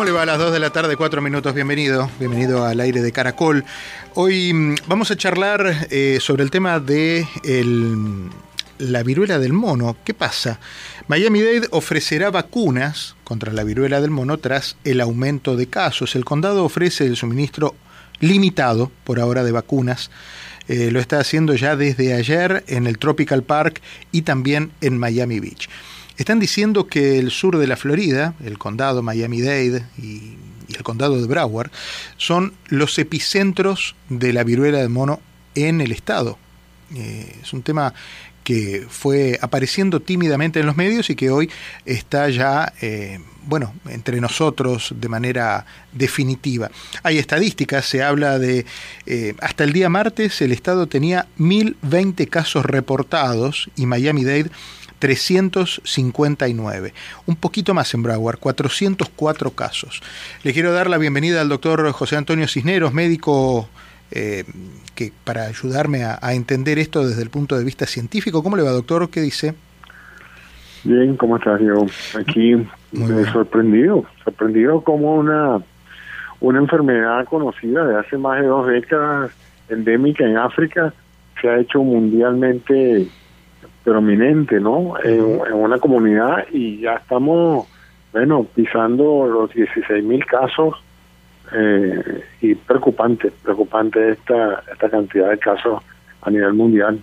¿Cómo 0.00 0.06
le 0.06 0.12
va 0.12 0.22
a 0.22 0.26
las 0.26 0.38
2 0.38 0.54
de 0.54 0.60
la 0.60 0.70
tarde, 0.70 0.96
4 0.96 1.20
minutos? 1.20 1.52
Bienvenido, 1.52 2.10
bienvenido 2.18 2.64
al 2.64 2.80
aire 2.80 3.02
de 3.02 3.12
Caracol. 3.12 3.66
Hoy 4.14 4.50
mm, 4.50 4.76
vamos 4.86 5.10
a 5.10 5.16
charlar 5.18 5.88
eh, 5.90 6.16
sobre 6.22 6.42
el 6.42 6.50
tema 6.50 6.80
de 6.80 7.28
la 8.78 9.02
viruela 9.02 9.38
del 9.38 9.52
mono. 9.52 9.98
¿Qué 10.02 10.14
pasa? 10.14 10.58
Miami-Dade 11.06 11.68
ofrecerá 11.70 12.30
vacunas 12.30 13.14
contra 13.24 13.52
la 13.52 13.62
viruela 13.62 14.00
del 14.00 14.10
mono 14.10 14.38
tras 14.38 14.78
el 14.84 15.02
aumento 15.02 15.54
de 15.54 15.66
casos. 15.66 16.16
El 16.16 16.24
condado 16.24 16.64
ofrece 16.64 17.04
el 17.04 17.16
suministro 17.18 17.74
limitado 18.20 18.90
por 19.04 19.20
ahora 19.20 19.44
de 19.44 19.52
vacunas. 19.52 20.10
Eh, 20.68 20.90
lo 20.90 20.98
está 20.98 21.18
haciendo 21.18 21.54
ya 21.56 21.76
desde 21.76 22.14
ayer 22.14 22.64
en 22.68 22.86
el 22.86 22.96
Tropical 22.96 23.42
Park 23.42 23.82
y 24.12 24.22
también 24.22 24.72
en 24.80 24.96
Miami 24.96 25.40
Beach. 25.40 25.68
Están 26.20 26.38
diciendo 26.38 26.86
que 26.86 27.18
el 27.18 27.30
sur 27.30 27.56
de 27.56 27.66
la 27.66 27.78
Florida, 27.78 28.34
el 28.44 28.58
condado 28.58 29.02
Miami-Dade 29.02 29.86
y, 29.96 30.36
el 30.68 30.82
condado 30.82 31.18
de 31.18 31.26
Broward, 31.26 31.70
son 32.18 32.52
los 32.68 32.98
epicentros 32.98 33.96
de 34.10 34.34
la 34.34 34.44
viruela 34.44 34.80
del 34.80 34.90
mono 34.90 35.22
en 35.54 35.80
el 35.80 35.92
estado. 35.92 36.36
Eh, 36.94 37.36
es 37.42 37.54
un 37.54 37.62
tema 37.62 37.94
que 38.44 38.86
fue 38.86 39.38
apareciendo 39.40 40.00
tímidamente 40.00 40.60
en 40.60 40.66
los 40.66 40.76
medios 40.76 41.08
y 41.08 41.16
que 41.16 41.30
hoy 41.30 41.50
está 41.86 42.28
ya, 42.28 42.72
eh, 42.82 43.20
bueno, 43.44 43.72
entre 43.88 44.20
nosotros 44.20 44.92
de 44.96 45.08
manera 45.08 45.64
definitiva. 45.92 46.70
Hay 47.02 47.16
estadísticas, 47.16 47.86
se 47.86 48.02
habla 48.02 48.38
de, 48.38 48.66
eh, 49.06 49.34
hasta 49.40 49.64
el 49.64 49.72
día 49.72 49.88
martes 49.88 50.42
el 50.42 50.52
Estado 50.52 50.86
tenía 50.86 51.28
1.020 51.38 52.28
casos 52.28 52.66
reportados 52.66 53.70
y 53.74 53.86
Miami-Dade 53.86 54.50
359. 55.00 56.94
Un 57.26 57.36
poquito 57.36 57.74
más 57.74 57.92
en 57.94 58.04
Broward, 58.04 58.38
404 58.38 59.50
casos. 59.50 60.00
Le 60.44 60.52
quiero 60.52 60.72
dar 60.72 60.88
la 60.88 60.98
bienvenida 60.98 61.40
al 61.40 61.48
doctor 61.48 61.90
José 61.90 62.16
Antonio 62.16 62.46
Cisneros, 62.46 62.92
médico 62.92 63.68
eh, 64.12 64.44
que 64.94 65.12
para 65.24 65.46
ayudarme 65.46 66.04
a, 66.04 66.18
entender 66.34 66.78
esto 66.78 67.06
desde 67.06 67.22
el 67.22 67.30
punto 67.30 67.56
de 67.56 67.64
vista 67.64 67.86
científico. 67.86 68.42
¿Cómo 68.42 68.56
le 68.56 68.62
va, 68.62 68.70
doctor? 68.70 69.08
¿Qué 69.10 69.20
dice? 69.20 69.54
Bien, 70.84 71.16
¿cómo 71.16 71.36
estás, 71.36 71.58
Diego? 71.58 71.86
Aquí 72.18 72.56
me 72.92 73.24
sorprendido, 73.32 74.04
sorprendido 74.24 74.82
como 74.82 75.14
una, 75.14 75.62
una 76.40 76.58
enfermedad 76.58 77.24
conocida 77.24 77.86
de 77.86 77.98
hace 77.98 78.18
más 78.18 78.40
de 78.40 78.46
dos 78.46 78.66
décadas, 78.66 79.30
endémica 79.68 80.24
en 80.24 80.36
África, 80.36 80.92
se 81.40 81.48
ha 81.48 81.58
hecho 81.58 81.82
mundialmente 81.82 83.08
prominente, 83.84 84.60
¿no? 84.60 84.94
En, 85.02 85.24
una 85.52 85.78
comunidad 85.78 86.46
y 86.52 86.80
ya 86.80 86.94
estamos, 86.94 87.66
bueno, 88.12 88.46
pisando 88.54 89.26
los 89.26 89.52
16 89.52 90.04
mil 90.04 90.24
casos 90.26 90.74
eh, 91.52 92.24
y 92.40 92.54
preocupante, 92.54 93.32
preocupante 93.42 94.10
esta, 94.10 94.62
esta 94.72 94.90
cantidad 94.90 95.30
de 95.30 95.38
casos 95.38 95.82
a 96.22 96.30
nivel 96.30 96.52
mundial. 96.52 97.00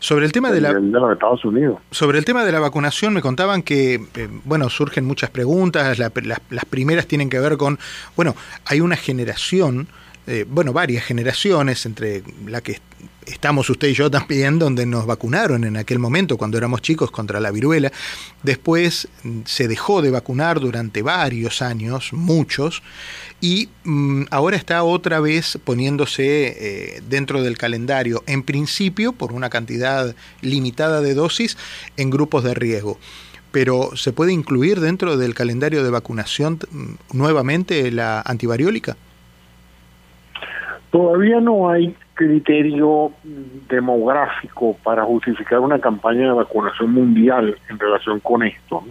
Sobre 0.00 0.26
el 0.26 0.32
tema 0.32 0.50
de, 0.50 0.60
la 0.60 0.74
de 0.74 0.80
los 0.80 1.12
Estados 1.12 1.44
Unidos. 1.44 1.78
Sobre 1.90 2.18
el 2.18 2.24
tema 2.24 2.44
de 2.44 2.52
la 2.52 2.60
vacunación 2.60 3.14
me 3.14 3.22
contaban 3.22 3.62
que 3.62 3.94
eh, 3.94 4.28
bueno, 4.44 4.68
surgen 4.68 5.06
muchas 5.06 5.30
preguntas, 5.30 5.98
las 5.98 6.64
primeras 6.68 7.06
tienen 7.06 7.30
que 7.30 7.40
ver 7.40 7.56
con 7.56 7.78
bueno, 8.16 8.34
hay 8.66 8.80
una 8.80 8.96
generación 8.96 9.88
eh, 10.28 10.44
bueno, 10.46 10.74
varias 10.74 11.04
generaciones, 11.04 11.86
entre 11.86 12.22
la 12.46 12.60
que 12.60 12.80
estamos 13.24 13.70
usted 13.70 13.88
y 13.88 13.94
yo 13.94 14.10
también, 14.10 14.58
donde 14.58 14.84
nos 14.84 15.06
vacunaron 15.06 15.64
en 15.64 15.78
aquel 15.78 15.98
momento 15.98 16.36
cuando 16.36 16.58
éramos 16.58 16.82
chicos 16.82 17.10
contra 17.10 17.40
la 17.40 17.50
viruela. 17.50 17.90
Después 18.42 19.08
mm, 19.22 19.40
se 19.46 19.68
dejó 19.68 20.02
de 20.02 20.10
vacunar 20.10 20.60
durante 20.60 21.00
varios 21.00 21.62
años, 21.62 22.12
muchos, 22.12 22.82
y 23.40 23.70
mm, 23.84 24.24
ahora 24.30 24.58
está 24.58 24.82
otra 24.82 25.18
vez 25.20 25.58
poniéndose 25.64 26.26
eh, 26.26 27.02
dentro 27.08 27.42
del 27.42 27.56
calendario, 27.56 28.22
en 28.26 28.42
principio 28.42 29.12
por 29.12 29.32
una 29.32 29.48
cantidad 29.48 30.14
limitada 30.42 31.00
de 31.00 31.14
dosis 31.14 31.56
en 31.96 32.10
grupos 32.10 32.44
de 32.44 32.52
riesgo. 32.52 32.98
Pero 33.50 33.96
¿se 33.96 34.12
puede 34.12 34.34
incluir 34.34 34.80
dentro 34.80 35.16
del 35.16 35.34
calendario 35.34 35.82
de 35.82 35.88
vacunación 35.88 36.58
mm, 36.70 37.16
nuevamente 37.16 37.90
la 37.90 38.20
antivariólica? 38.20 38.98
Todavía 40.90 41.40
no 41.40 41.68
hay 41.68 41.94
criterio 42.14 43.12
demográfico 43.68 44.76
para 44.82 45.04
justificar 45.04 45.60
una 45.60 45.78
campaña 45.78 46.28
de 46.28 46.32
vacunación 46.32 46.92
mundial 46.92 47.56
en 47.68 47.78
relación 47.78 48.20
con 48.20 48.42
esto. 48.42 48.82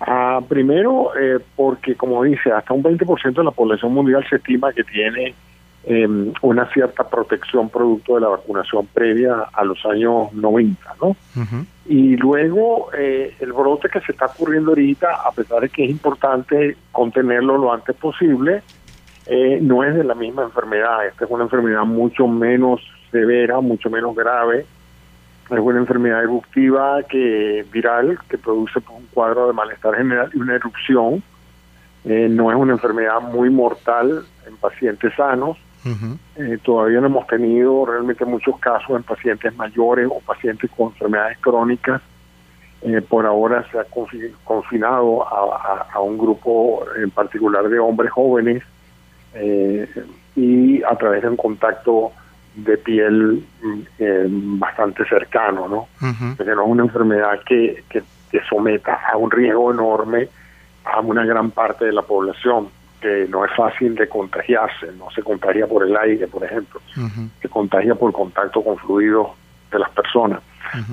Ah, 0.00 0.40
primero, 0.48 1.12
eh, 1.20 1.38
porque 1.54 1.94
como 1.94 2.22
dice, 2.22 2.50
hasta 2.50 2.72
un 2.72 2.82
20% 2.82 3.34
de 3.34 3.44
la 3.44 3.50
población 3.50 3.92
mundial 3.92 4.24
se 4.28 4.36
estima 4.36 4.72
que 4.72 4.84
tiene 4.84 5.34
em, 5.84 6.32
una 6.40 6.66
cierta 6.72 7.08
protección 7.08 7.68
producto 7.68 8.14
de 8.14 8.22
la 8.22 8.28
vacunación 8.28 8.86
previa 8.86 9.34
a 9.52 9.64
los 9.64 9.84
años 9.84 10.32
90, 10.32 10.94
¿no? 11.02 11.16
Y 11.86 12.16
luego 12.16 12.90
eh, 12.96 13.34
el 13.40 13.52
brote 13.52 13.88
que 13.88 14.00
se 14.00 14.12
está 14.12 14.26
ocurriendo 14.26 14.70
ahorita, 14.70 15.08
a 15.26 15.32
pesar 15.32 15.60
de 15.60 15.68
que 15.68 15.84
es 15.84 15.90
importante 15.90 16.76
contenerlo 16.92 17.58
lo 17.58 17.72
antes 17.72 17.96
posible, 17.96 18.62
eh, 19.26 19.58
no 19.60 19.84
es 19.84 19.94
de 19.94 20.04
la 20.04 20.14
misma 20.14 20.42
enfermedad. 20.42 21.06
Esta 21.06 21.24
es 21.24 21.30
una 21.30 21.44
enfermedad 21.44 21.84
mucho 21.84 22.26
menos 22.26 22.80
severa, 23.10 23.60
mucho 23.60 23.90
menos 23.90 24.14
grave. 24.14 24.66
Es 25.50 25.58
una 25.58 25.78
enfermedad 25.78 26.22
eruptiva 26.22 27.02
que 27.02 27.66
viral 27.72 28.18
que 28.28 28.38
produce 28.38 28.80
un 28.88 29.06
cuadro 29.12 29.48
de 29.48 29.52
malestar 29.52 29.96
general 29.96 30.30
y 30.32 30.38
una 30.38 30.54
erupción. 30.54 31.22
Eh, 32.04 32.28
no 32.30 32.50
es 32.50 32.56
una 32.56 32.72
enfermedad 32.72 33.20
muy 33.20 33.50
mortal 33.50 34.24
en 34.46 34.56
pacientes 34.56 35.14
sanos. 35.14 35.58
Eh, 36.36 36.58
todavía 36.62 37.00
no 37.00 37.06
hemos 37.06 37.26
tenido 37.26 37.86
realmente 37.86 38.24
muchos 38.26 38.58
casos 38.58 38.90
en 38.90 39.02
pacientes 39.02 39.54
mayores 39.56 40.08
o 40.10 40.20
pacientes 40.20 40.70
con 40.76 40.88
enfermedades 40.88 41.38
crónicas. 41.38 42.02
por 43.08 43.26
ahora 43.26 43.64
se 43.70 43.78
ha 43.78 43.84
confinado 44.44 45.26
a, 45.26 46.00
un 46.00 46.18
grupo 46.18 46.84
en 46.96 47.10
particular 47.10 47.68
de 47.68 47.78
hombres 47.78 48.10
jóvenes 48.10 48.62
eh, 49.34 49.88
y 50.36 50.82
a 50.82 50.96
través 50.96 51.22
de 51.22 51.28
un 51.28 51.36
contacto 51.36 52.12
de 52.54 52.76
piel 52.78 53.44
eh, 53.98 54.26
bastante 54.28 55.04
cercano, 55.06 55.68
¿no? 55.68 55.88
Porque 56.36 56.52
no 56.52 56.62
es 56.62 56.68
una 56.68 56.82
enfermedad 56.84 57.40
que, 57.46 57.84
que, 57.88 58.02
someta 58.48 59.00
a 59.12 59.16
un 59.16 59.30
riesgo 59.30 59.72
enorme 59.72 60.28
a 60.84 61.00
una 61.00 61.24
gran 61.24 61.50
parte 61.50 61.84
de 61.84 61.92
la 61.92 62.02
población, 62.02 62.68
que 63.00 63.26
no 63.28 63.44
es 63.44 63.50
fácil 63.56 63.94
de 63.96 64.08
contagiarse, 64.08 64.92
no 64.98 65.10
se 65.10 65.22
contagia 65.22 65.66
por 65.66 65.84
el 65.84 65.96
aire, 65.96 66.26
por 66.26 66.44
ejemplo, 66.44 66.80
se 67.42 67.48
contagia 67.48 67.94
por 67.94 68.12
contacto 68.12 68.62
con 68.62 68.76
fluidos 68.78 69.28
de 69.70 69.78
las 69.78 69.90
personas. 69.90 70.40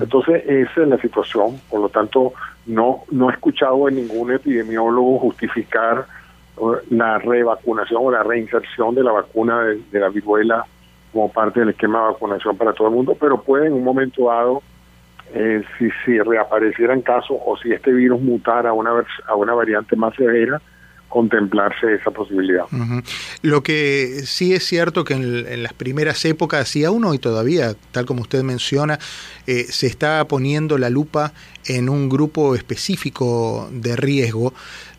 Entonces, 0.00 0.42
esa 0.46 0.82
es 0.82 0.88
la 0.88 0.98
situación, 0.98 1.60
por 1.70 1.80
lo 1.80 1.88
tanto, 1.88 2.32
no, 2.66 3.04
no 3.10 3.30
he 3.30 3.32
escuchado 3.32 3.86
a 3.86 3.90
ningún 3.90 4.32
epidemiólogo 4.32 5.20
justificar 5.20 6.06
la 6.90 7.18
revacunación 7.18 8.00
o 8.04 8.10
la 8.10 8.22
reinserción 8.22 8.94
de 8.94 9.02
la 9.02 9.12
vacuna 9.12 9.62
de, 9.64 10.00
la 10.00 10.08
viruela 10.08 10.66
como 11.12 11.32
parte 11.32 11.60
del 11.60 11.70
esquema 11.70 12.00
de 12.00 12.12
vacunación 12.12 12.56
para 12.56 12.72
todo 12.72 12.88
el 12.88 12.94
mundo, 12.94 13.16
pero 13.18 13.42
puede 13.42 13.66
en 13.66 13.72
un 13.72 13.84
momento 13.84 14.26
dado, 14.26 14.62
eh, 15.34 15.62
si, 15.78 15.88
si 16.04 16.18
reaparecieran 16.18 17.02
casos 17.02 17.38
o 17.44 17.56
si 17.56 17.72
este 17.72 17.92
virus 17.92 18.20
mutara 18.20 18.70
a 18.70 18.72
una, 18.72 18.92
a 19.26 19.34
una 19.34 19.54
variante 19.54 19.96
más 19.96 20.14
severa, 20.14 20.60
contemplarse 21.08 21.94
esa 21.94 22.10
posibilidad. 22.10 22.64
Lo 23.42 23.62
que 23.62 24.20
sí 24.24 24.54
es 24.54 24.64
cierto 24.64 25.04
que 25.04 25.14
en, 25.14 25.62
las 25.62 25.72
primeras 25.72 26.24
épocas, 26.24 26.74
y 26.76 26.84
aún 26.84 27.04
hoy 27.04 27.18
todavía, 27.18 27.74
tal 27.92 28.04
como 28.04 28.22
usted 28.22 28.42
menciona, 28.42 28.98
eh, 29.46 29.64
se 29.64 29.86
está 29.86 30.26
poniendo 30.28 30.76
la 30.78 30.90
lupa 30.90 31.32
en 31.66 31.88
un 31.88 32.08
grupo 32.08 32.54
específico 32.54 33.68
de 33.72 33.96
riesgo, 33.96 34.52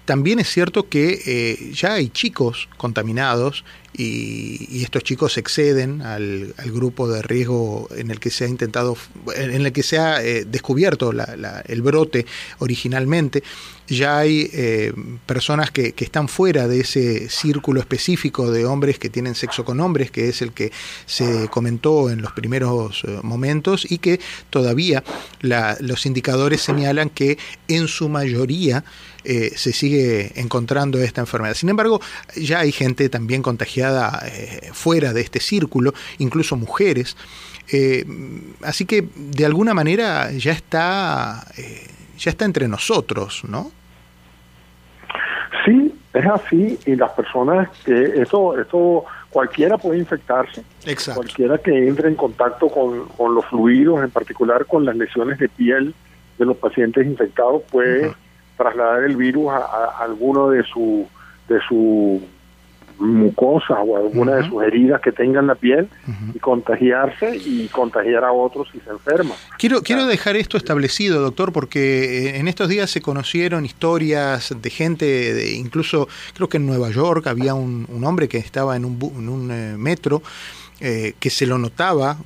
también 0.09 0.39
es 0.39 0.49
cierto 0.49 0.89
que 0.89 1.21
eh, 1.23 1.71
ya 1.71 1.93
hay 1.93 2.09
chicos 2.09 2.67
contaminados 2.77 3.63
y, 3.95 4.81
estos 4.81 5.03
chicos 5.03 5.37
exceden 5.37 6.01
al, 6.01 6.55
grupo 6.65 7.07
de 7.07 7.21
riesgo 7.21 7.87
en 7.95 8.09
el 8.09 8.19
que 8.19 8.31
se 8.31 8.45
ha 8.45 8.47
intentado, 8.47 8.97
en 9.35 9.67
el 9.67 9.71
que 9.71 9.83
se 9.83 9.99
ha 9.99 10.23
eh, 10.23 10.45
descubierto 10.45 11.11
el 11.11 11.81
brote 11.83 12.25
originalmente. 12.57 13.43
Ya 13.87 14.17
hay 14.17 14.49
eh, 14.51 14.93
personas 15.27 15.69
que, 15.69 15.93
están 15.97 16.27
fuera 16.27 16.67
de 16.67 16.79
ese 16.79 17.29
círculo 17.29 17.79
específico 17.79 18.51
de 18.51 18.65
hombres 18.65 18.97
que 18.97 19.09
tienen 19.09 19.35
sexo 19.35 19.63
con 19.63 19.79
hombres, 19.79 20.09
que 20.09 20.29
es 20.29 20.41
el 20.41 20.53
que 20.53 20.71
se 21.05 21.49
comentó 21.49 22.09
en 22.09 22.23
los 22.23 22.31
primeros 22.31 23.03
momentos 23.21 23.85
y 23.91 23.99
que 23.99 24.19
todavía 24.49 25.03
los 25.41 26.05
indicadores 26.07 26.61
señalan 26.61 27.11
que 27.11 27.37
en 27.67 27.87
su 27.87 28.09
mayoría 28.09 28.83
eh, 29.23 29.51
se 29.55 29.73
sigue 29.73 30.31
encontrando 30.39 30.99
esta 30.99 31.21
enfermedad. 31.21 31.53
Sin 31.53 31.69
embargo, 31.69 31.99
ya 32.35 32.59
hay 32.59 32.71
gente 32.71 33.09
también 33.09 33.41
contagiada 33.41 34.23
eh, 34.25 34.69
fuera 34.73 35.13
de 35.13 35.21
este 35.21 35.39
círculo, 35.39 35.93
incluso 36.17 36.55
mujeres. 36.55 37.17
Eh, 37.71 38.05
así 38.63 38.85
que 38.85 39.07
de 39.15 39.45
alguna 39.45 39.73
manera 39.73 40.31
ya 40.31 40.53
está, 40.53 41.45
ya 42.17 42.31
está 42.31 42.45
entre 42.45 42.67
nosotros, 42.67 43.43
¿no? 43.47 43.71
Sí, 45.65 45.93
es 46.13 46.25
así 46.25 46.79
y 46.85 46.95
las 46.95 47.11
personas 47.11 47.69
que 47.85 48.21
eso, 48.21 48.59
eso 48.59 49.05
cualquiera 49.29 49.77
puede 49.77 49.99
infectarse, 49.99 50.63
Exacto. 50.85 51.21
cualquiera 51.21 51.57
que 51.59 51.87
entre 51.87 52.07
en 52.07 52.15
contacto 52.15 52.67
con, 52.69 53.07
con, 53.09 53.35
los 53.35 53.45
fluidos, 53.45 54.03
en 54.03 54.09
particular 54.09 54.65
con 54.65 54.85
las 54.85 54.95
lesiones 54.95 55.37
de 55.37 55.49
piel 55.49 55.93
de 56.39 56.45
los 56.45 56.57
pacientes 56.57 57.05
infectados, 57.05 57.61
puede 57.69 58.07
uh 58.07 58.11
-huh. 58.11 58.15
Trasladar 58.59 59.03
el 59.03 59.15
virus 59.15 59.47
a, 59.51 59.57
a, 59.57 60.03
alguno 60.03 60.49
de 60.49 60.63
su 60.63 61.07
de 61.47 61.59
su 61.67 62.21
mucosa 62.99 63.75
o 63.79 63.95
alguna 63.95 64.33
uh 64.33 64.35
-huh. 64.35 64.43
de 64.43 64.49
sus 64.49 64.63
heridas 64.63 65.01
que 65.01 65.11
tengan 65.11 65.47
la 65.47 65.55
piel 65.55 65.87
uh 66.07 66.11
-huh. 66.11 66.35
y 66.35 66.39
contagiarse 66.39 67.37
y 67.37 67.67
contagiar 67.69 68.23
a 68.25 68.31
otros 68.31 68.67
si 68.71 68.79
se 68.81 68.89
enferman. 68.89 69.37
Quiero, 69.57 69.81
quiero 69.81 70.05
dejar 70.05 70.35
esto 70.35 70.57
establecido, 70.57 71.21
doctor, 71.21 71.51
porque 71.53 72.37
en 72.39 72.47
estos 72.47 72.67
días 72.67 72.91
se 72.91 73.01
conocieron 73.01 73.65
historias 73.65 74.53
de 74.65 74.69
gente, 74.69 75.05
de, 75.33 75.51
incluso 75.65 76.07
creo 76.35 76.49
que 76.49 76.57
en 76.57 76.65
Nueva 76.65 76.89
York 76.89 77.25
había 77.27 77.53
un, 77.53 77.85
un 77.87 78.03
hombre 78.03 78.27
que 78.27 78.37
estaba 78.37 78.75
en 78.75 78.83
un, 78.85 78.99
en 79.17 79.29
un 79.29 79.51
eh, 79.51 79.75
metro 79.77 80.21
eh, 80.81 81.13
que 81.19 81.29
se 81.29 81.45
lo 81.45 81.57
notaba 81.57 82.17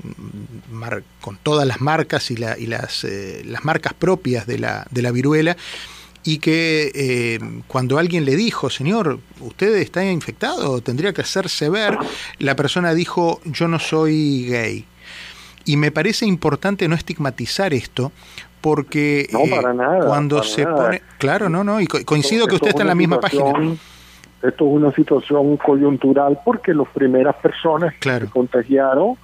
mar, 0.71 1.03
con 1.21 1.37
todas 1.37 1.65
las 1.67 1.81
marcas 1.81 2.29
y, 2.29 2.35
la, 2.35 2.57
y 2.57 2.67
las, 2.67 3.03
eh, 3.03 3.41
las 3.45 3.63
marcas 3.63 3.93
propias 3.93 4.45
de 4.45 4.57
la, 4.59 4.85
de 4.91 5.01
la 5.01 5.11
viruela 5.11 5.55
y 6.23 6.39
que 6.39 6.91
eh, 6.95 7.39
cuando 7.67 7.97
alguien 7.97 8.25
le 8.25 8.35
dijo, 8.35 8.69
señor, 8.69 9.19
usted 9.41 9.75
está 9.77 10.05
infectado, 10.05 10.81
tendría 10.81 11.13
que 11.13 11.21
hacerse 11.21 11.69
ver, 11.69 11.97
la 12.39 12.55
persona 12.55 12.93
dijo, 12.93 13.41
yo 13.45 13.67
no 13.67 13.79
soy 13.79 14.47
gay. 14.47 14.85
Y 15.65 15.77
me 15.77 15.91
parece 15.91 16.25
importante 16.25 16.87
no 16.87 16.95
estigmatizar 16.95 17.73
esto, 17.73 18.11
porque 18.61 19.27
no, 19.31 19.41
para 19.49 19.73
nada, 19.73 20.07
cuando 20.07 20.37
para 20.37 20.47
se 20.47 20.63
nada. 20.63 20.75
pone... 20.75 21.01
Claro, 21.17 21.49
no, 21.49 21.63
no, 21.63 21.81
y 21.81 21.87
coincido 21.87 22.43
esto, 22.43 22.49
que 22.49 22.55
usted 22.55 22.69
está 22.69 22.81
en 22.83 22.87
la 22.87 22.95
misma 22.95 23.19
página. 23.19 23.75
Esto 24.41 24.65
es 24.65 24.71
una 24.73 24.93
situación 24.93 25.57
coyuntural 25.57 26.39
porque 26.43 26.73
las 26.73 26.87
primeras 26.89 27.35
personas 27.35 27.93
claro. 27.99 28.21
que 28.21 28.25
se 28.27 28.31
contagiaron 28.31 29.17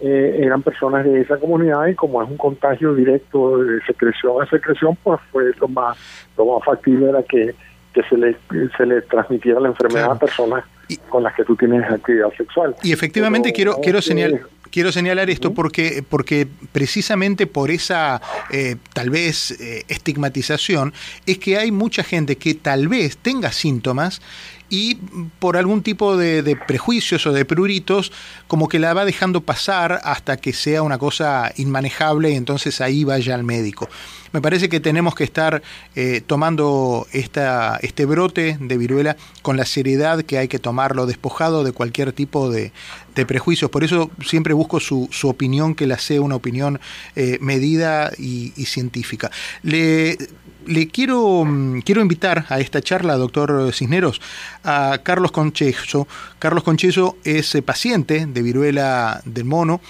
eh, 0.00 0.40
eran 0.42 0.62
personas 0.62 1.04
de 1.04 1.20
esa 1.20 1.38
comunidad 1.38 1.86
y 1.86 1.94
como 1.94 2.22
es 2.22 2.28
un 2.28 2.36
contagio 2.36 2.94
directo 2.94 3.58
de 3.58 3.80
secreción 3.82 4.42
a 4.42 4.48
secreción, 4.48 4.96
pues 5.02 5.20
fue 5.32 5.50
lo 5.60 5.68
más 5.68 5.96
lo 6.36 6.46
más 6.46 6.64
factible 6.64 7.08
era 7.08 7.22
que, 7.22 7.54
que 7.92 8.02
se 8.04 8.16
le 8.16 8.36
se 8.76 8.86
le 8.86 9.02
transmitiera 9.02 9.60
la 9.60 9.68
enfermedad 9.68 10.04
claro. 10.04 10.12
a 10.12 10.18
personas 10.18 10.64
y, 10.88 10.96
con 10.96 11.22
las 11.22 11.34
que 11.34 11.44
tú 11.44 11.56
tienes 11.56 11.82
actividad 11.90 12.32
sexual. 12.36 12.76
Y 12.82 12.92
efectivamente 12.92 13.48
Pero, 13.48 13.56
quiero 13.56 13.72
no, 13.72 13.80
quiero 13.80 14.02
señalar 14.02 14.40
quiero 14.70 14.92
señalar 14.92 15.30
esto 15.30 15.54
porque 15.54 16.04
porque 16.08 16.46
precisamente 16.72 17.46
por 17.46 17.70
esa 17.70 18.20
eh, 18.50 18.76
tal 18.92 19.10
vez 19.10 19.50
eh, 19.60 19.84
estigmatización 19.88 20.92
es 21.26 21.38
que 21.38 21.56
hay 21.58 21.70
mucha 21.70 22.02
gente 22.02 22.36
que 22.36 22.54
tal 22.54 22.88
vez 22.88 23.16
tenga 23.18 23.52
síntomas 23.52 24.20
y 24.70 24.96
por 25.38 25.56
algún 25.56 25.82
tipo 25.82 26.16
de, 26.16 26.56
prejuicios 26.66 27.26
o 27.26 27.32
de 27.32 27.44
pruritos, 27.44 28.12
como 28.46 28.68
que 28.68 28.78
la 28.78 28.94
va 28.94 29.04
dejando 29.04 29.40
pasar 29.40 30.00
hasta 30.04 30.36
que 30.36 30.52
sea 30.52 30.82
una 30.82 30.98
cosa 30.98 31.52
inmanejable 31.56 32.30
y 32.30 32.36
entonces 32.36 32.80
ahí 32.80 33.04
vaya 33.04 33.34
al 33.34 33.44
médico. 33.44 33.88
Me 34.32 34.42
parece 34.42 34.68
que 34.68 34.78
tenemos 34.78 35.14
que 35.14 35.24
estar 35.24 35.62
eh, 35.94 36.20
tomando 36.26 37.06
esta, 37.12 37.78
este 37.80 38.04
brote 38.04 38.58
de 38.60 38.76
viruela 38.76 39.16
con 39.40 39.56
la 39.56 39.64
seriedad 39.64 40.22
que 40.22 40.36
hay 40.36 40.48
que 40.48 40.58
tomarlo, 40.58 41.06
despojado 41.06 41.64
de 41.64 41.72
cualquier 41.72 42.12
tipo 42.12 42.50
de, 42.50 42.72
de 43.14 43.24
prejuicios. 43.24 43.70
Por 43.70 43.84
eso 43.84 44.10
siempre 44.26 44.52
busco 44.52 44.80
su, 44.80 45.08
su, 45.10 45.28
opinión, 45.30 45.74
que 45.74 45.86
la 45.86 45.98
sea 45.98 46.20
una 46.20 46.36
opinión 46.36 46.78
eh, 47.16 47.38
medida 47.40 48.12
y, 48.18 48.52
y 48.54 48.66
científica. 48.66 49.30
Le, 49.62 50.18
le 50.66 50.88
quiero, 50.88 51.44
mm, 51.44 51.80
quiero 51.80 52.00
invitar 52.00 52.44
a 52.48 52.60
esta 52.60 52.80
charla, 52.80 53.16
doctor 53.16 53.72
Cisneros, 53.72 54.20
a 54.64 54.98
Carlos 55.02 55.32
Concheso. 55.32 56.06
Carlos 56.38 56.64
Concheso 56.64 57.16
es 57.24 57.54
eh, 57.54 57.62
paciente 57.62 58.26
de 58.26 58.42
viruela 58.42 59.20
del 59.24 59.44
mono. 59.44 59.80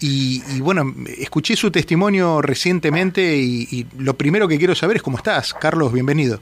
Y, 0.00 0.42
y, 0.56 0.60
bueno, 0.60 0.92
escuché 1.18 1.54
su 1.54 1.70
testimonio 1.70 2.42
recientemente 2.42 3.36
y, 3.36 3.68
y, 3.70 3.86
lo 3.98 4.14
primero 4.14 4.48
que 4.48 4.58
quiero 4.58 4.74
saber 4.74 4.96
es 4.96 5.02
cómo 5.02 5.16
estás. 5.16 5.54
Carlos, 5.54 5.92
bienvenido. 5.92 6.40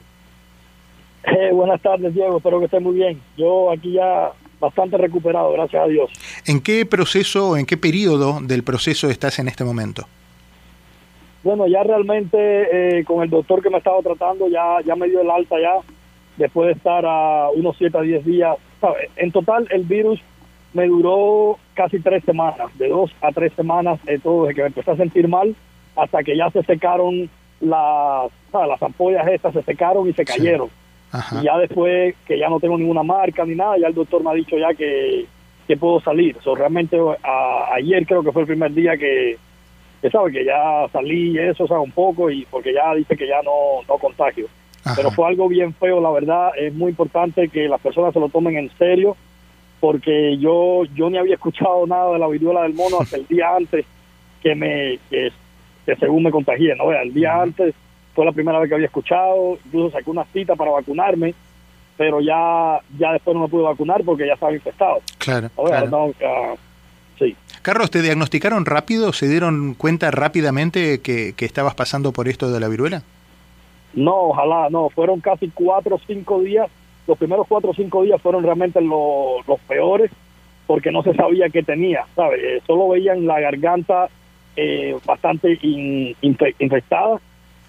Eh, 1.23 1.51
buenas 1.53 1.79
tardes, 1.81 2.13
Diego. 2.13 2.37
Espero 2.37 2.57
que 2.59 2.65
esté 2.65 2.79
muy 2.79 2.95
bien. 2.95 3.21
Yo 3.37 3.71
aquí 3.71 3.93
ya 3.93 4.31
bastante 4.59 4.97
recuperado, 4.97 5.51
gracias 5.51 5.83
a 5.83 5.87
Dios. 5.87 6.09
¿En 6.45 6.61
qué 6.61 6.85
proceso, 6.85 7.57
en 7.57 7.65
qué 7.65 7.77
periodo 7.77 8.39
del 8.41 8.63
proceso 8.63 9.09
estás 9.09 9.39
en 9.39 9.47
este 9.47 9.63
momento? 9.63 10.07
Bueno, 11.43 11.67
ya 11.67 11.83
realmente 11.83 12.99
eh, 12.99 13.03
con 13.03 13.23
el 13.23 13.29
doctor 13.29 13.61
que 13.63 13.69
me 13.69 13.79
estaba 13.79 14.01
tratando 14.01 14.47
ya, 14.47 14.79
ya 14.85 14.95
me 14.95 15.07
dio 15.07 15.21
el 15.21 15.31
alta 15.31 15.59
ya, 15.59 15.73
después 16.37 16.67
de 16.67 16.73
estar 16.73 17.03
a 17.05 17.49
unos 17.55 17.75
7 17.77 17.97
a 17.97 18.01
10 18.01 18.25
días. 18.25 18.57
¿Sabe? 18.79 19.09
En 19.15 19.31
total 19.31 19.67
el 19.71 19.83
virus 19.83 20.19
me 20.73 20.87
duró 20.87 21.57
casi 21.73 21.99
tres 21.99 22.23
semanas, 22.23 22.75
de 22.77 22.87
dos 22.87 23.11
a 23.21 23.31
tres 23.31 23.53
semanas, 23.53 23.99
eh, 24.07 24.19
todo 24.21 24.43
desde 24.43 24.55
que 24.55 24.61
me 24.61 24.67
empecé 24.67 24.91
a 24.91 24.97
sentir 24.97 25.27
mal 25.27 25.55
hasta 25.95 26.23
que 26.23 26.37
ya 26.37 26.49
se 26.51 26.63
secaron 26.63 27.29
las, 27.59 28.31
¿sabe? 28.51 28.67
las 28.67 28.81
ampollas 28.81 29.27
estas, 29.27 29.53
se 29.53 29.63
secaron 29.63 30.07
y 30.07 30.13
se 30.13 30.25
cayeron. 30.25 30.69
Sí. 31.29 31.35
Y 31.41 31.43
ya 31.43 31.57
después 31.57 32.15
que 32.25 32.39
ya 32.39 32.47
no 32.47 32.59
tengo 32.59 32.77
ninguna 32.77 33.03
marca 33.03 33.43
ni 33.45 33.55
nada, 33.55 33.77
ya 33.77 33.87
el 33.87 33.93
doctor 33.93 34.23
me 34.23 34.31
ha 34.31 34.33
dicho 34.33 34.57
ya 34.57 34.73
que, 34.73 35.25
que 35.67 35.75
puedo 35.75 35.99
salir. 35.99 36.37
So, 36.41 36.55
realmente 36.55 36.97
a, 37.23 37.73
ayer 37.73 38.05
creo 38.05 38.23
que 38.23 38.31
fue 38.31 38.43
el 38.43 38.47
primer 38.47 38.73
día 38.73 38.95
que 38.95 39.37
sabe 40.09 40.31
que 40.31 40.45
ya 40.45 40.87
salí 40.91 41.31
y 41.31 41.37
eso, 41.37 41.67
sabe, 41.67 41.81
un 41.81 41.91
poco, 41.91 42.29
y 42.31 42.45
porque 42.49 42.73
ya 42.73 42.93
dice 42.95 43.15
que 43.15 43.27
ya 43.27 43.41
no, 43.43 43.83
no 43.87 43.97
contagio. 43.97 44.47
Ajá. 44.83 44.95
Pero 44.95 45.11
fue 45.11 45.27
algo 45.27 45.47
bien 45.47 45.73
feo, 45.75 46.01
la 46.01 46.09
verdad, 46.09 46.51
es 46.57 46.73
muy 46.73 46.89
importante 46.89 47.49
que 47.49 47.67
las 47.67 47.79
personas 47.81 48.13
se 48.13 48.19
lo 48.19 48.29
tomen 48.29 48.57
en 48.57 48.69
serio, 48.77 49.15
porque 49.79 50.37
yo 50.37 50.83
yo 50.95 51.09
ni 51.09 51.17
había 51.17 51.35
escuchado 51.35 51.85
nada 51.87 52.13
de 52.13 52.19
la 52.19 52.27
viruela 52.27 52.63
del 52.63 52.73
mono 52.73 53.01
hasta 53.01 53.17
el 53.17 53.27
día 53.27 53.55
antes 53.55 53.85
que 54.41 54.55
me 54.55 54.99
que, 55.09 55.31
que 55.85 55.95
según 55.97 56.23
me 56.23 56.31
contagié, 56.31 56.75
¿no? 56.75 56.91
El 56.91 57.13
día 57.13 57.33
Ajá. 57.33 57.43
antes 57.43 57.75
fue 58.15 58.25
la 58.25 58.31
primera 58.31 58.59
vez 58.59 58.69
que 58.69 58.75
había 58.75 58.87
escuchado, 58.87 59.57
incluso 59.65 59.91
saqué 59.91 60.09
una 60.09 60.25
cita 60.25 60.55
para 60.55 60.71
vacunarme, 60.71 61.33
pero 61.97 62.21
ya 62.21 62.79
ya 62.97 63.13
después 63.13 63.35
no 63.35 63.43
me 63.43 63.49
pude 63.49 63.63
vacunar 63.63 64.03
porque 64.03 64.25
ya 64.25 64.33
estaba 64.33 64.53
infectado. 64.53 64.99
Claro. 65.19 65.49
No, 65.89 66.05
uh. 66.07 66.13
Carlos, 67.61 67.91
¿te 67.91 68.01
diagnosticaron 68.01 68.65
rápido? 68.65 69.13
¿Se 69.13 69.27
dieron 69.27 69.75
cuenta 69.75 70.09
rápidamente 70.09 70.99
que, 71.01 71.33
que, 71.33 71.45
estabas 71.45 71.75
pasando 71.75 72.11
por 72.11 72.27
esto 72.27 72.51
de 72.51 72.59
la 72.59 72.67
viruela? 72.67 73.03
No, 73.93 74.15
ojalá, 74.29 74.69
no. 74.69 74.89
Fueron 74.89 75.19
casi 75.19 75.49
cuatro 75.49 75.97
o 75.97 75.99
cinco 76.07 76.41
días. 76.41 76.69
Los 77.07 77.17
primeros 77.17 77.45
cuatro 77.47 77.69
o 77.69 77.73
cinco 77.73 78.01
días 78.03 78.19
fueron 78.21 78.43
realmente 78.43 78.81
los, 78.81 79.47
los 79.47 79.59
peores 79.67 80.11
porque 80.65 80.91
no 80.91 81.03
se 81.03 81.13
sabía 81.13 81.49
qué 81.49 81.63
tenía, 81.63 82.05
¿sabes? 82.15 82.39
Eh, 82.41 82.61
solo 82.65 82.87
veían 82.87 83.27
la 83.27 83.41
garganta 83.41 84.07
eh, 84.55 84.97
bastante 85.05 85.59
in, 85.61 86.15
infe, 86.21 86.55
infectada. 86.59 87.19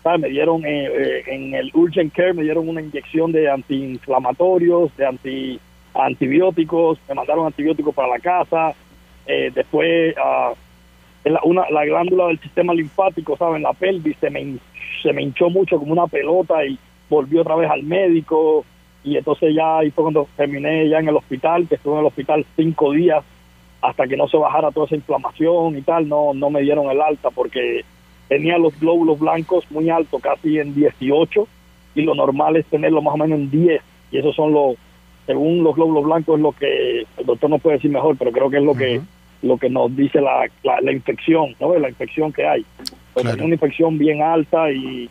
¿sabes? 0.02 0.20
Me 0.20 0.28
dieron 0.28 0.62
eh, 0.64 1.22
en 1.26 1.52
el 1.54 1.70
urgent 1.74 2.12
care, 2.14 2.32
me 2.32 2.44
dieron 2.44 2.68
una 2.68 2.80
inyección 2.80 3.32
de 3.32 3.50
antiinflamatorios, 3.50 4.96
de 4.96 5.06
anti, 5.06 5.60
antibióticos, 5.94 6.98
me 7.08 7.14
mandaron 7.14 7.46
antibióticos 7.46 7.94
para 7.94 8.08
la 8.08 8.18
casa, 8.20 8.72
eh, 9.26 9.50
después 9.54 10.14
uh, 10.16 10.54
la, 11.30 11.40
una, 11.44 11.68
la 11.70 11.84
glándula 11.84 12.26
del 12.26 12.40
sistema 12.40 12.74
linfático, 12.74 13.36
¿saben? 13.36 13.62
La 13.62 13.72
pelvis 13.72 14.16
se 14.18 14.30
me, 14.30 14.56
se 15.02 15.12
me 15.12 15.22
hinchó 15.22 15.50
mucho 15.50 15.78
como 15.78 15.92
una 15.92 16.06
pelota 16.06 16.64
y 16.64 16.78
volví 17.08 17.38
otra 17.38 17.56
vez 17.56 17.70
al 17.70 17.82
médico. 17.82 18.64
Y 19.04 19.16
entonces 19.16 19.54
ya 19.54 19.78
ahí 19.78 19.90
fue 19.90 20.04
cuando 20.04 20.28
terminé 20.36 20.88
ya 20.88 20.98
en 20.98 21.08
el 21.08 21.16
hospital, 21.16 21.66
que 21.68 21.74
estuve 21.74 21.94
en 21.94 22.00
el 22.00 22.06
hospital 22.06 22.46
cinco 22.56 22.92
días 22.92 23.24
hasta 23.82 24.06
que 24.06 24.16
no 24.16 24.28
se 24.28 24.36
bajara 24.36 24.70
toda 24.70 24.86
esa 24.86 24.94
inflamación 24.94 25.76
y 25.76 25.82
tal, 25.82 26.08
no, 26.08 26.32
no 26.34 26.50
me 26.50 26.62
dieron 26.62 26.88
el 26.88 27.00
alta 27.00 27.30
porque 27.30 27.84
tenía 28.28 28.56
los 28.56 28.78
glóbulos 28.78 29.18
blancos 29.18 29.68
muy 29.70 29.90
altos, 29.90 30.22
casi 30.22 30.58
en 30.58 30.72
18 30.72 31.48
y 31.96 32.02
lo 32.02 32.14
normal 32.14 32.56
es 32.56 32.64
tenerlo 32.66 33.02
más 33.02 33.14
o 33.14 33.18
menos 33.18 33.40
en 33.40 33.50
10 33.50 33.82
y 34.12 34.18
esos 34.18 34.36
son 34.36 34.52
los 34.52 34.76
según 35.26 35.62
los 35.62 35.74
glóbulos 35.74 36.04
blancos 36.04 36.36
es 36.36 36.42
lo 36.42 36.52
que 36.52 37.06
el 37.16 37.26
doctor 37.26 37.50
no 37.50 37.58
puede 37.58 37.76
decir 37.76 37.90
mejor, 37.90 38.16
pero 38.18 38.32
creo 38.32 38.50
que 38.50 38.56
es 38.58 38.62
lo 38.62 38.72
uh 38.72 38.74
-huh. 38.74 38.78
que 38.78 39.00
lo 39.42 39.56
que 39.56 39.68
nos 39.68 39.94
dice 39.96 40.20
la, 40.20 40.48
la, 40.62 40.80
la 40.80 40.92
infección, 40.92 41.54
¿no? 41.60 41.76
La 41.76 41.88
infección 41.88 42.32
que 42.32 42.46
hay. 42.46 42.64
Pues 43.12 43.26
claro. 43.26 43.44
Una 43.44 43.54
infección 43.54 43.98
bien 43.98 44.22
alta 44.22 44.70
y 44.70 45.10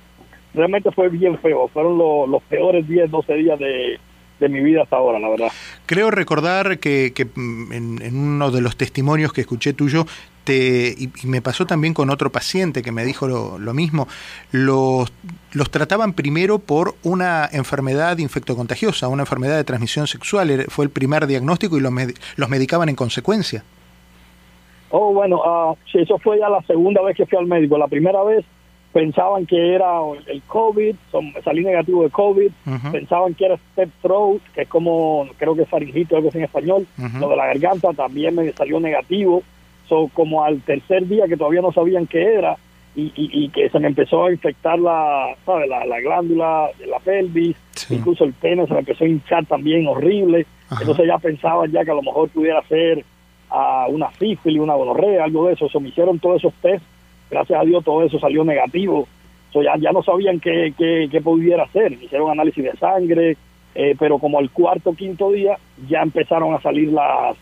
realmente 0.54 0.92
fue 0.92 1.10
bien 1.10 1.38
feo. 1.40 1.68
Fueron 1.68 1.98
lo, 1.98 2.28
los 2.28 2.42
peores 2.44 2.88
10, 2.88 3.12
12 3.12 3.34
días 3.36 3.60
de, 3.60 4.00
de 4.40 4.50
mi 4.50 4.60
vida 4.62 4.84
hasta 4.84 4.98
ahora, 4.98 5.20
la 5.20 5.30
verdad. 5.30 5.52
Creo 5.86 6.12
recordar 6.12 6.80
que, 6.80 7.12
que 7.14 7.28
en, 7.36 8.02
en, 8.02 8.18
uno 8.18 8.52
de 8.52 8.62
los 8.62 8.76
testimonios 8.76 9.34
que 9.34 9.42
escuché 9.42 9.74
tuyo, 9.74 10.06
te, 10.44 10.96
y, 10.98 11.12
y, 11.24 11.28
me 11.28 11.42
pasó 11.42 11.66
también 11.66 11.94
con 11.94 12.10
otro 12.10 12.32
paciente 12.32 12.82
que 12.82 12.92
me 12.92 13.06
dijo 13.06 13.28
lo, 13.28 13.58
lo, 13.58 13.74
mismo, 13.74 14.08
los, 14.52 15.12
los 15.54 15.70
trataban 15.70 16.14
primero 16.14 16.60
por 16.60 16.96
una 17.04 17.50
enfermedad 17.52 18.18
infectocontagiosa, 18.18 19.08
una 19.08 19.24
enfermedad 19.24 19.58
de 19.58 19.64
transmisión 19.64 20.08
sexual, 20.08 20.66
fue 20.70 20.86
el 20.86 20.92
primer 20.92 21.28
diagnóstico 21.28 21.78
y 21.78 21.82
los, 21.82 21.92
med 21.92 22.12
los 22.36 22.50
medicaban 22.50 22.90
en 22.90 22.96
consecuencia. 22.96 23.64
Oh, 24.90 25.14
bueno, 25.14 25.38
uh, 25.38 25.78
sí, 25.90 26.00
eso 26.00 26.18
fue 26.20 26.40
ya 26.40 26.50
la 26.50 26.62
segunda 26.64 27.02
vez 27.02 27.16
que 27.16 27.26
fui 27.26 27.38
al 27.38 27.46
médico. 27.46 27.78
La 27.78 27.88
primera 27.88 28.24
vez 28.24 28.44
pensaban 28.92 29.46
que 29.46 29.74
era 29.74 30.00
el 30.28 30.42
COVID, 30.44 30.96
salí 31.44 31.64
negativo 31.64 32.04
de 32.04 32.10
COVID, 32.10 32.52
pensaban 32.92 33.34
que 33.34 33.46
era 33.46 33.58
step 33.72 33.90
throat, 34.02 34.42
que 34.54 34.64
es 34.64 34.68
como, 34.68 35.28
creo 35.38 35.56
que 35.56 35.62
es 35.64 35.70
faringito, 35.70 36.16
algo 36.16 36.30
así 36.30 36.40
en 36.40 36.44
español, 36.44 36.86
lo 37.20 37.30
de 37.30 37.36
la 37.36 37.48
garganta 37.48 37.94
también 37.94 38.36
me 38.36 38.52
salió 38.52 38.80
negativo, 38.80 39.44
so, 39.92 40.10
como 40.14 40.44
al 40.46 40.62
tercer 40.62 41.06
día 41.06 41.28
que 41.28 41.36
todavía 41.36 41.62
no 41.62 41.74
sabían 41.74 42.08
qué 42.08 42.36
era, 42.36 42.56
y, 42.96 43.12
y, 43.16 43.50
que 43.50 43.70
se 43.70 43.80
me 43.80 43.88
empezó 43.88 44.26
a 44.26 44.32
infectar 44.32 44.78
la, 44.78 45.36
¿sabes? 45.46 45.70
la, 45.70 45.86
la 45.86 46.00
glándula 46.00 46.70
de 46.78 46.88
la 46.88 47.00
pelvis, 47.00 47.56
incluso 47.90 48.24
el 48.24 48.34
pene 48.34 48.68
se 48.68 48.74
me 48.74 48.80
empezó 48.80 49.04
a 49.04 49.08
hinchar 49.08 49.46
también 49.46 49.88
horrible, 49.88 50.46
entonces 50.80 51.08
ya 51.08 51.18
pensaban 51.18 51.72
ya 51.72 51.86
que 51.86 51.92
a 51.92 51.96
lo 51.96 52.02
mejor 52.02 52.30
pudiera 52.30 52.62
ser 52.64 53.06
a 53.50 53.86
una 53.88 54.12
sífilis, 54.14 54.62
una 54.62 54.76
gonorrea, 54.76 55.26
algo 55.26 55.48
de 55.48 55.54
eso, 55.54 55.70
se 55.70 55.80
me 55.80 55.90
hicieron 55.90 56.20
todos 56.20 56.38
esos 56.38 56.54
test 56.56 56.84
gracias 57.32 57.60
a 57.60 57.64
Dios 57.64 57.84
todo 57.84 58.04
eso 58.04 58.20
salió 58.20 58.44
negativo. 58.44 59.08
ya, 59.54 59.78
ya 59.78 59.92
no 59.92 60.04
sabían 60.04 60.40
qué, 60.40 60.74
qué, 60.78 61.22
pudiera 61.22 61.64
hacer. 61.64 61.94
Hicieron 61.94 62.30
análisis 62.30 62.64
de 62.64 62.74
sangre, 62.74 63.38
eh, 63.74 63.96
pero 63.98 64.20
como 64.20 64.38
al 64.38 64.52
cuarto 64.52 64.92
o 64.92 64.96
quinto 64.96 65.32
día 65.32 65.58
ya 65.88 66.02
empezaron 66.02 66.54
a 66.54 66.62
salir 66.62 66.90
las, 66.90 67.38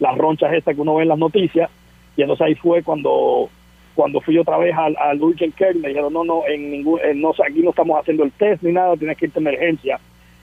las 0.00 0.18
ronchas 0.18 0.52
estas 0.54 0.74
que 0.74 0.80
uno 0.80 0.96
ve 0.96 1.02
en 1.02 1.10
las 1.10 1.18
noticias. 1.18 1.70
Y 2.16 2.22
entonces 2.22 2.46
ahí 2.46 2.54
fue 2.54 2.82
cuando 2.82 3.48
cuando 3.94 4.20
fui 4.20 4.36
otra 4.36 4.58
vez 4.58 4.74
al, 4.76 4.94
al 4.98 5.22
urgent 5.22 5.54
care 5.54 5.72
me 5.74 5.88
dijeron 5.88 6.12
no 6.12 6.22
no 6.22 6.42
en 6.46 6.70
ningún 6.70 7.00
no 7.14 7.30
aquí 7.30 7.62
no 7.62 7.70
estamos 7.70 7.98
haciendo 7.98 8.24
el 8.24 8.32
test 8.32 8.62
ni 8.62 8.72
nada 8.72 8.94
tienes 8.94 9.16
que 9.16 9.24
irte 9.24 9.38
a 9.38 9.40
emergencia 9.40 9.98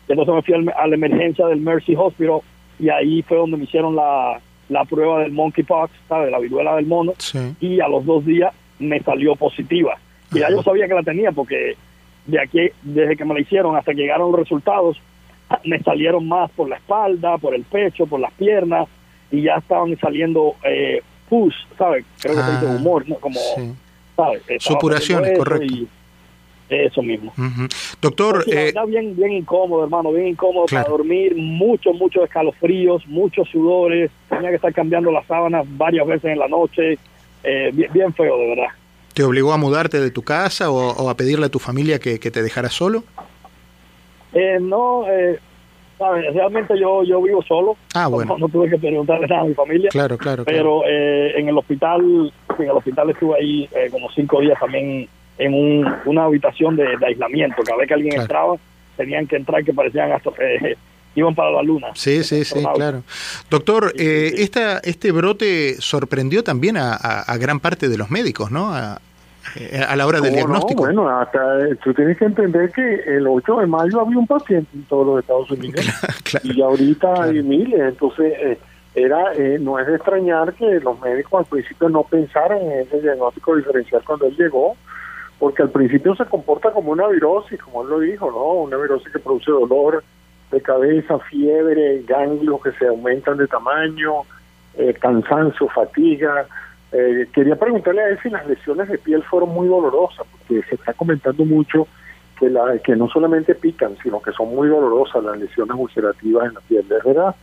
y 0.07 0.11
entonces 0.11 0.33
me 0.33 0.41
fui 0.41 0.71
a 0.75 0.87
la 0.87 0.95
emergencia 0.95 1.45
del 1.45 1.59
Mercy 1.59 1.95
Hospital 1.95 2.39
y 2.79 2.89
ahí 2.89 3.21
fue 3.21 3.37
donde 3.37 3.57
me 3.57 3.65
hicieron 3.65 3.95
la, 3.95 4.41
la 4.69 4.85
prueba 4.85 5.19
del 5.19 5.33
monkeypox 5.33 5.91
¿sabes? 6.09 6.31
la 6.31 6.39
viruela 6.39 6.75
del 6.75 6.87
mono 6.87 7.13
y 7.59 7.79
a 7.79 7.87
los 7.87 8.03
dos 8.05 8.25
días 8.25 8.55
me 8.79 8.99
salió 9.01 9.35
positiva. 9.35 9.97
Y 10.31 10.39
ya 10.39 10.49
yo 10.49 10.61
sabía 10.63 10.87
que 10.87 10.93
la 10.93 11.03
tenía 11.03 11.31
porque 11.31 11.75
de 12.25 12.39
aquí, 12.39 12.69
desde 12.81 13.15
que 13.15 13.25
me 13.25 13.33
la 13.33 13.41
hicieron 13.41 13.75
hasta 13.75 13.93
que 13.93 14.01
llegaron 14.01 14.31
los 14.31 14.39
resultados, 14.39 14.97
me 15.65 15.79
salieron 15.79 16.27
más 16.27 16.51
por 16.51 16.69
la 16.69 16.77
espalda, 16.77 17.37
por 17.37 17.53
el 17.53 17.63
pecho, 17.63 18.07
por 18.07 18.19
las 18.19 18.33
piernas, 18.33 18.87
y 19.31 19.43
ya 19.43 19.55
estaban 19.55 19.97
saliendo 19.97 20.55
eh, 20.63 21.01
¿sabes? 21.77 22.05
Creo 22.19 22.35
que 22.35 22.41
se 22.41 22.47
ah, 22.47 22.75
humor, 22.77 23.07
¿no? 23.07 23.15
Como, 23.15 23.39
¿sabes? 24.15 24.41
Supuraciones, 24.59 25.37
correcto. 25.37 25.85
eso 26.69 27.01
mismo. 27.01 27.33
Doctor... 28.01 28.43
Eh, 28.47 28.73
bien, 28.87 29.15
bien 29.15 29.31
incómodo, 29.31 29.83
hermano, 29.83 30.11
bien 30.11 30.27
incómodo 30.27 30.65
para 30.65 30.83
dormir, 30.83 31.35
muchos, 31.35 31.95
muchos 31.95 32.23
escalofríos, 32.23 33.05
muchos 33.07 33.47
sudores, 33.49 34.11
tenía 34.29 34.49
que 34.49 34.55
estar 34.55 34.73
cambiando 34.73 35.11
las 35.11 35.25
sábanas 35.27 35.65
varias 35.69 36.05
veces 36.07 36.31
en 36.31 36.39
la 36.39 36.47
noche, 36.47 36.97
eh, 37.43 37.71
bien, 37.73 38.13
feo, 38.13 38.37
de 38.37 38.47
verdad. 38.49 38.71
¿Te 39.13 39.23
obligó 39.23 39.53
a 39.53 39.57
mudarte 39.57 39.99
de 39.99 40.09
tu 40.09 40.23
casa 40.23 40.71
o, 40.71 41.09
a 41.09 41.15
pedirle 41.15 41.45
a 41.45 41.49
tu 41.49 41.59
familia 41.59 41.99
que, 41.99 42.17
te 42.17 42.41
dejara 42.41 42.69
solo? 42.69 43.03
Eh, 44.33 44.57
no, 44.59 45.05
eh, 46.17 46.31
realmente 46.31 46.79
yo 46.79 47.03
yo 47.03 47.21
vivo 47.21 47.41
solo. 47.43 47.77
Ah, 47.93 48.07
bueno. 48.07 48.37
No, 48.37 48.47
tuve 48.49 48.69
que 48.69 48.77
preguntarle 48.77 49.27
nada 49.27 49.41
a 49.41 49.45
mi 49.45 49.53
familia. 49.53 49.89
Claro, 49.89 50.17
claro. 50.17 50.43
Pero 50.45 50.83
eh, 50.87 51.39
en 51.39 51.49
el 51.49 51.57
hospital, 51.57 52.31
en 52.57 52.65
el 52.65 52.71
hospital 52.71 53.09
estuve 53.09 53.35
ahí 53.37 53.69
como 53.91 54.09
cinco 54.11 54.41
días 54.41 54.59
también 54.59 55.07
en 55.37 55.53
un, 55.53 55.93
una 56.05 56.25
habitación 56.25 56.75
de, 56.75 56.97
aislamiento. 57.05 57.63
Cada 57.63 57.77
vez 57.77 57.87
que 57.87 57.93
alguien 57.93 58.19
entraba, 58.19 58.55
tenían 58.97 59.27
que 59.27 59.35
entrar 59.35 59.63
que 59.63 59.73
parecían 59.73 60.11
hasta 60.11 60.31
iban 61.15 61.35
para 61.35 61.51
la 61.51 61.63
luna. 61.63 61.87
Sí, 61.95 62.23
sí, 62.23 62.43
sí, 62.43 62.63
claro. 62.73 63.03
Doctor, 63.49 63.93
eh, 63.97 64.33
esta, 64.37 64.79
este 64.79 65.11
brote 65.11 65.75
sorprendió 65.79 66.43
también 66.43 66.77
a, 66.77 67.37
gran 67.37 67.59
parte 67.59 67.89
de 67.89 67.97
los 67.97 68.09
médicos, 68.09 68.51
¿no? 68.51 68.73
A, 68.73 68.99
eh, 69.55 69.85
la 69.95 70.05
hora 70.05 70.21
del 70.21 70.33
diagnóstico. 70.33 70.83
Bueno, 70.83 71.09
hasta, 71.09 71.67
eh, 71.67 71.75
tú 71.83 71.93
tienes 71.93 72.17
que 72.17 72.25
entender 72.25 72.71
que 72.71 72.95
el 73.05 73.27
8 73.27 73.57
de 73.57 73.67
mayo 73.67 74.01
había 74.01 74.17
un 74.17 74.27
paciente 74.27 74.69
en 74.73 74.83
todos 74.83 75.07
los 75.07 75.19
Estados 75.19 75.51
Unidos 75.51 75.85
y 76.43 76.61
ahorita 76.61 77.23
hay 77.23 77.43
miles, 77.43 77.79
entonces 77.79 78.57
era 78.95 79.33
no 79.59 79.79
es 79.79 79.87
de 79.87 79.95
extrañar 79.95 80.53
que 80.53 80.79
los 80.79 80.99
médicos 81.01 81.39
al 81.39 81.45
principio 81.45 81.89
no 81.89 82.03
pensaran 82.03 82.61
en 82.61 82.81
ese 82.81 83.01
diagnóstico 83.01 83.55
diferencial 83.55 84.03
cuando 84.05 84.27
él 84.27 84.35
llegó, 84.37 84.75
porque 85.39 85.63
al 85.63 85.69
principio 85.71 86.15
se 86.15 86.25
comporta 86.25 86.71
como 86.71 86.91
una 86.91 87.07
virosis, 87.07 87.61
como 87.61 87.83
él 87.83 87.89
lo 87.89 87.99
dijo, 87.99 88.29
¿no? 88.31 88.63
Una 88.63 88.77
virosis 88.77 89.11
que 89.11 89.19
produce 89.19 89.51
dolor, 89.51 90.03
de 90.53 90.61
cabeza, 90.61 91.19
fiebre, 91.19 92.03
ganglios 92.03 92.61
que 92.61 92.71
se 92.73 92.87
aumentan 92.87 93.37
de 93.37 93.47
tamaño, 93.47 94.21
eh, 94.75 94.93
cansancio, 94.93 95.67
fatiga. 95.69 96.47
Eh, 96.93 97.27
quería 97.33 97.55
preguntarle 97.55 98.01
a 98.01 98.09
él 98.09 98.19
si 98.21 98.29
las 98.29 98.45
lesiones 98.47 98.87
de 98.87 98.97
piel 98.97 99.23
fueron 99.23 99.49
muy 99.49 99.67
dolorosas, 99.67 100.25
porque 100.31 100.61
se 100.67 100.75
está 100.75 100.93
comentando 100.93 101.43
mucho 101.43 101.87
que, 102.39 102.49
la, 102.49 102.77
que 102.79 102.95
no 102.95 103.09
solamente 103.09 103.55
pican, 103.55 103.97
sino 104.03 104.21
que 104.21 104.31
son 104.31 104.53
muy 104.55 104.67
dolorosas 104.67 105.23
las 105.23 105.37
lesiones 105.37 105.75
ulcerativas 105.77 106.47
en 106.47 106.53
la 106.53 106.61
piel, 106.61 106.85
¿es 106.89 107.03
verdad? 107.03 107.35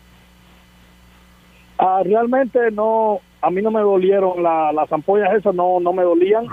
Ah, 1.78 2.02
realmente 2.04 2.70
no, 2.70 3.20
a 3.42 3.50
mí 3.50 3.60
no 3.62 3.70
me 3.70 3.80
dolieron 3.80 4.42
las 4.42 4.92
ampollas 4.92 5.34
esas, 5.34 5.54
no, 5.54 5.80
no 5.80 5.92
me 5.92 6.02
dolían. 6.02 6.46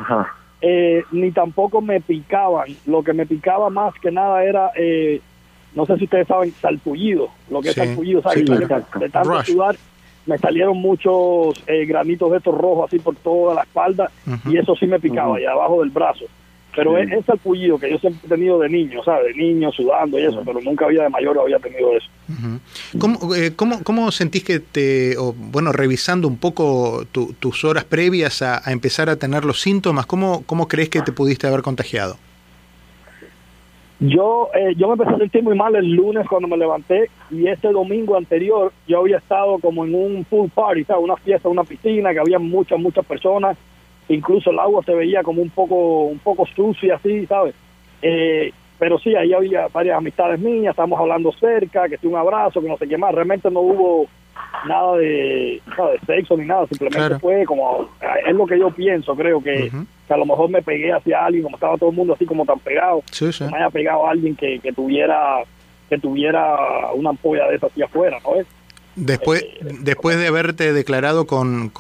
Eh, 0.59 1.03
ni 1.11 1.31
tampoco 1.31 1.81
me 1.81 2.01
picaban. 2.01 2.69
Lo 2.87 3.03
que 3.03 3.13
me 3.13 3.27
picaba 3.27 3.69
más 3.69 3.93
que 4.01 4.09
nada 4.09 4.43
era 4.43 4.71
eh, 4.75 5.21
no 5.77 5.85
sé 5.85 5.97
si 5.97 6.05
ustedes 6.05 6.27
saben, 6.27 6.51
salpullido, 6.53 7.29
lo 7.51 7.61
que 7.61 7.69
es 7.69 7.75
salpullido, 7.75 8.21
¿sabes? 8.23 8.43
de 8.45 9.09
tanto 9.09 9.43
sudar, 9.43 9.75
me 10.27 10.37
salieron 10.37 10.77
muchos 10.77 11.63
eh, 11.67 11.85
granitos 11.85 12.29
de 12.31 12.37
estos 12.37 12.55
rojos 12.55 12.87
así 12.87 12.99
por 12.99 13.15
toda 13.15 13.55
la 13.55 13.63
espalda 13.63 14.11
y 14.45 14.57
eso 14.57 14.75
sí 14.75 14.85
me 14.85 14.99
picaba, 14.99 15.39
y 15.41 15.45
abajo 15.45 15.79
del 15.81 15.89
brazo. 15.89 16.25
Pero 16.75 16.95
es, 16.95 17.11
es, 17.11 17.25
salpullido 17.25 17.79
que 17.79 17.89
yo 17.89 17.97
siempre 17.97 18.21
he 18.23 18.29
tenido 18.29 18.59
de 18.59 18.69
niño, 18.69 19.03
¿sabes? 19.03 19.35
De 19.35 19.41
niño 19.41 19.71
sudando 19.71 20.19
y 20.19 20.25
eso, 20.25 20.43
pero 20.45 20.61
nunca 20.61 20.85
había 20.85 21.03
de 21.03 21.09
mayor 21.09 21.39
había 21.39 21.57
tenido 21.57 21.91
eso. 21.97 22.07
¿Cómo, 22.99 23.33
eh, 23.33 23.53
cómo, 23.55 23.83
cómo, 23.83 24.11
sentís 24.11 24.43
que 24.43 24.59
te, 24.59 25.15
bueno, 25.17 25.71
revisando 25.71 26.27
un 26.27 26.37
poco 26.37 27.03
tus 27.11 27.63
horas 27.63 27.83
previas 27.83 28.43
a, 28.43 28.61
a, 28.63 28.71
empezar 28.71 29.09
a 29.09 29.15
tener 29.15 29.43
los 29.43 29.59
síntomas, 29.59 30.05
¿cómo, 30.05 30.43
cómo 30.45 30.67
crees 30.67 30.89
que 30.89 31.01
te 31.01 31.11
pudiste 31.11 31.47
haber 31.47 31.63
contagiado? 31.63 32.17
Yo, 33.99 34.49
eh, 34.53 34.75
yo 34.75 34.87
me 34.87 34.93
empecé 34.93 35.15
a 35.15 35.17
sentir 35.17 35.41
muy 35.41 35.55
mal 35.55 35.75
el 35.75 35.91
lunes 35.91 36.27
cuando 36.27 36.47
me 36.47 36.55
levanté 36.55 37.09
y 37.31 37.47
este 37.47 37.69
domingo 37.71 38.15
anterior 38.15 38.71
yo 38.87 38.99
había 38.99 39.17
estado 39.17 39.57
como 39.57 39.85
en 39.85 39.95
un 39.95 40.23
pool 40.23 40.51
party, 40.53 40.83
¿sabes? 40.83 41.03
una 41.03 41.15
fiesta, 41.15 41.49
una 41.49 41.63
piscina 41.63 42.13
que 42.13 42.19
había 42.19 42.37
muchas, 42.37 42.79
muchas 42.79 43.03
personas, 43.05 43.57
incluso 44.07 44.51
el 44.51 44.59
agua 44.59 44.83
se 44.83 44.93
veía 44.93 45.23
como 45.23 45.41
un 45.41 45.49
poco, 45.49 46.03
un 46.03 46.19
poco 46.19 46.45
sucia 46.45 46.95
así, 46.95 47.25
¿sabes? 47.25 47.55
Eh, 48.03 48.51
pero 48.77 48.99
sí, 48.99 49.15
ahí 49.15 49.33
había 49.33 49.67
varias 49.73 49.97
amistades 49.97 50.39
mías, 50.39 50.71
estábamos 50.71 50.99
hablando 50.99 51.31
cerca, 51.31 51.89
que 51.89 52.07
un 52.07 52.15
abrazo, 52.15 52.61
que 52.61 52.67
no 52.67 52.77
sé 52.77 52.87
qué 52.87 52.99
más, 52.99 53.15
realmente 53.15 53.49
no 53.49 53.61
hubo 53.61 54.05
nada 54.67 54.97
de, 54.97 55.61
de 55.65 55.99
sexo 56.05 56.37
ni 56.37 56.45
nada, 56.45 56.67
simplemente 56.67 57.19
fue 57.19 57.45
como, 57.45 57.89
es 58.25 58.35
lo 58.35 58.45
que 58.45 58.59
yo 58.59 58.71
pienso, 58.71 59.15
creo 59.15 59.41
que, 59.41 59.71
que, 60.07 60.13
a 60.13 60.17
lo 60.17 60.25
mejor 60.25 60.49
me 60.49 60.61
pegué 60.61 60.91
hacia 60.91 61.25
alguien, 61.25 61.43
como 61.43 61.57
estaba 61.57 61.77
todo 61.77 61.89
el 61.89 61.95
mundo 61.95 62.13
así 62.13 62.25
como 62.25 62.45
tan 62.45 62.59
pegado, 62.59 63.03
me 63.21 63.57
haya 63.57 63.69
pegado 63.69 64.07
a 64.07 64.11
alguien 64.11 64.35
que, 64.35 64.59
que 64.59 64.71
tuviera 64.71 65.43
que 65.89 65.97
tuviera 65.97 66.91
una 66.93 67.11
ampolla 67.11 67.47
de 67.47 67.55
esa 67.55 67.67
hacia 67.67 67.85
afuera, 67.85 68.17
¿no 68.23 68.35
es? 68.35 68.47
Después, 68.97 69.45
después 69.61 70.17
de 70.17 70.25
haberte 70.25 70.73
declarado 70.73 71.27
con, 71.27 71.71